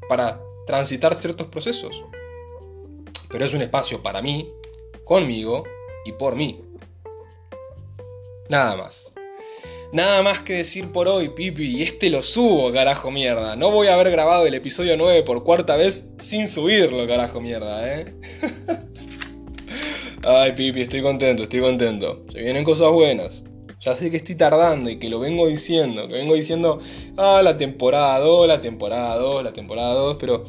para 0.08 0.40
transitar 0.64 1.16
ciertos 1.16 1.48
procesos. 1.48 2.04
Pero 3.28 3.44
es 3.44 3.52
un 3.54 3.62
espacio 3.62 4.04
para 4.04 4.22
mí, 4.22 4.48
conmigo 5.02 5.64
y 6.04 6.12
por 6.12 6.36
mí. 6.36 6.62
Nada 8.48 8.76
más. 8.76 9.13
Nada 9.94 10.24
más 10.24 10.40
que 10.40 10.54
decir 10.54 10.90
por 10.90 11.06
hoy, 11.06 11.28
Pipi, 11.28 11.76
y 11.76 11.82
este 11.84 12.10
lo 12.10 12.20
subo, 12.20 12.72
carajo 12.72 13.12
mierda. 13.12 13.54
No 13.54 13.70
voy 13.70 13.86
a 13.86 13.94
haber 13.94 14.10
grabado 14.10 14.44
el 14.44 14.52
episodio 14.54 14.96
9 14.96 15.22
por 15.22 15.44
cuarta 15.44 15.76
vez 15.76 16.08
sin 16.18 16.48
subirlo, 16.48 17.06
carajo 17.06 17.40
mierda, 17.40 18.00
¿eh? 18.00 18.12
Ay, 20.24 20.50
Pipi, 20.50 20.80
estoy 20.80 21.00
contento, 21.00 21.44
estoy 21.44 21.60
contento. 21.60 22.24
Se 22.32 22.42
vienen 22.42 22.64
cosas 22.64 22.90
buenas. 22.90 23.44
Ya 23.82 23.94
sé 23.94 24.10
que 24.10 24.16
estoy 24.16 24.34
tardando 24.34 24.90
y 24.90 24.98
que 24.98 25.08
lo 25.08 25.20
vengo 25.20 25.46
diciendo, 25.46 26.08
que 26.08 26.14
vengo 26.14 26.34
diciendo, 26.34 26.80
ah, 27.16 27.40
la 27.44 27.56
temporada 27.56 28.18
2, 28.18 28.48
la 28.48 28.60
temporada 28.60 29.14
2, 29.14 29.44
la 29.44 29.52
temporada 29.52 29.94
2, 29.94 30.16
pero, 30.18 30.42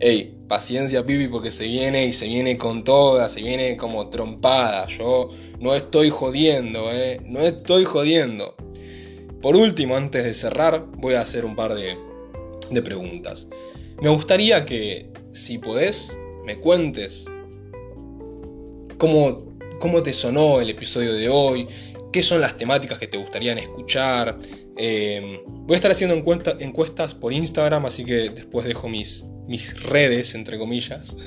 hey, 0.00 0.34
Paciencia, 0.48 1.04
Pipi, 1.04 1.28
porque 1.28 1.52
se 1.52 1.64
viene 1.64 2.06
y 2.06 2.12
se 2.12 2.26
viene 2.26 2.56
con 2.56 2.82
toda, 2.82 3.28
se 3.28 3.42
viene 3.42 3.76
como 3.76 4.08
trompada. 4.08 4.86
Yo 4.88 5.28
no 5.60 5.74
estoy 5.74 6.10
jodiendo, 6.10 6.90
¿eh? 6.90 7.20
No 7.24 7.40
estoy 7.40 7.84
jodiendo. 7.84 8.56
Por 9.42 9.56
último, 9.56 9.96
antes 9.96 10.24
de 10.24 10.34
cerrar, 10.34 10.86
voy 10.96 11.14
a 11.14 11.20
hacer 11.20 11.44
un 11.44 11.54
par 11.54 11.74
de, 11.74 11.96
de 12.70 12.82
preguntas. 12.82 13.46
Me 14.00 14.08
gustaría 14.08 14.64
que, 14.64 15.10
si 15.32 15.58
podés, 15.58 16.16
me 16.44 16.56
cuentes 16.56 17.26
cómo, 18.98 19.54
cómo 19.78 20.02
te 20.02 20.12
sonó 20.12 20.60
el 20.60 20.70
episodio 20.70 21.12
de 21.12 21.28
hoy, 21.28 21.68
qué 22.10 22.22
son 22.22 22.40
las 22.40 22.56
temáticas 22.56 22.98
que 22.98 23.06
te 23.06 23.18
gustarían 23.18 23.58
escuchar. 23.58 24.38
Eh, 24.76 25.42
voy 25.46 25.74
a 25.74 25.76
estar 25.76 25.90
haciendo 25.90 26.16
encuestas 26.58 27.14
por 27.14 27.32
Instagram, 27.32 27.86
así 27.86 28.04
que 28.04 28.30
después 28.30 28.66
dejo 28.66 28.88
mis, 28.88 29.24
mis 29.50 29.82
redes, 29.82 30.34
entre 30.34 30.58
comillas. 30.58 31.16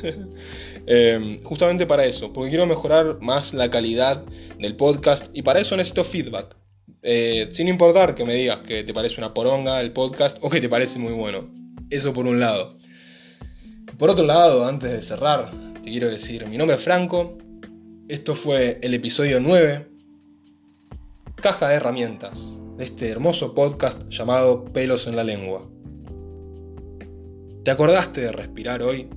Eh, 0.85 1.39
justamente 1.43 1.85
para 1.85 2.03
eso, 2.03 2.33
porque 2.33 2.49
quiero 2.49 2.65
mejorar 2.65 3.19
más 3.21 3.53
la 3.53 3.71
calidad 3.71 4.25
del 4.59 4.75
podcast 4.75 5.29
y 5.33 5.41
para 5.41 5.61
eso 5.61 5.77
necesito 5.77 6.03
feedback. 6.03 6.57
Eh, 7.03 7.47
sin 7.53 7.69
importar 7.69 8.13
que 8.15 8.25
me 8.25 8.33
digas 8.33 8.57
que 8.67 8.83
te 8.83 8.93
parece 8.93 9.21
una 9.21 9.33
poronga 9.33 9.79
el 9.79 9.93
podcast 9.93 10.39
o 10.41 10.49
que 10.49 10.59
te 10.59 10.67
parece 10.67 10.99
muy 10.99 11.13
bueno. 11.13 11.49
Eso 11.89 12.11
por 12.11 12.27
un 12.27 12.41
lado. 12.41 12.75
Por 13.97 14.09
otro 14.09 14.25
lado, 14.25 14.67
antes 14.67 14.91
de 14.91 15.01
cerrar, 15.01 15.49
te 15.81 15.89
quiero 15.89 16.09
decir, 16.09 16.45
mi 16.47 16.57
nombre 16.57 16.75
es 16.75 16.83
Franco. 16.83 17.37
Esto 18.09 18.35
fue 18.35 18.79
el 18.83 18.93
episodio 18.93 19.39
9, 19.39 19.87
caja 21.35 21.69
de 21.69 21.75
herramientas, 21.75 22.57
de 22.75 22.83
este 22.83 23.07
hermoso 23.07 23.53
podcast 23.53 24.09
llamado 24.09 24.65
Pelos 24.65 25.07
en 25.07 25.15
la 25.15 25.23
Lengua. 25.23 25.72
¿Te 27.63 27.71
acordaste 27.71 28.21
de 28.21 28.31
respirar 28.33 28.83
hoy? 28.83 29.07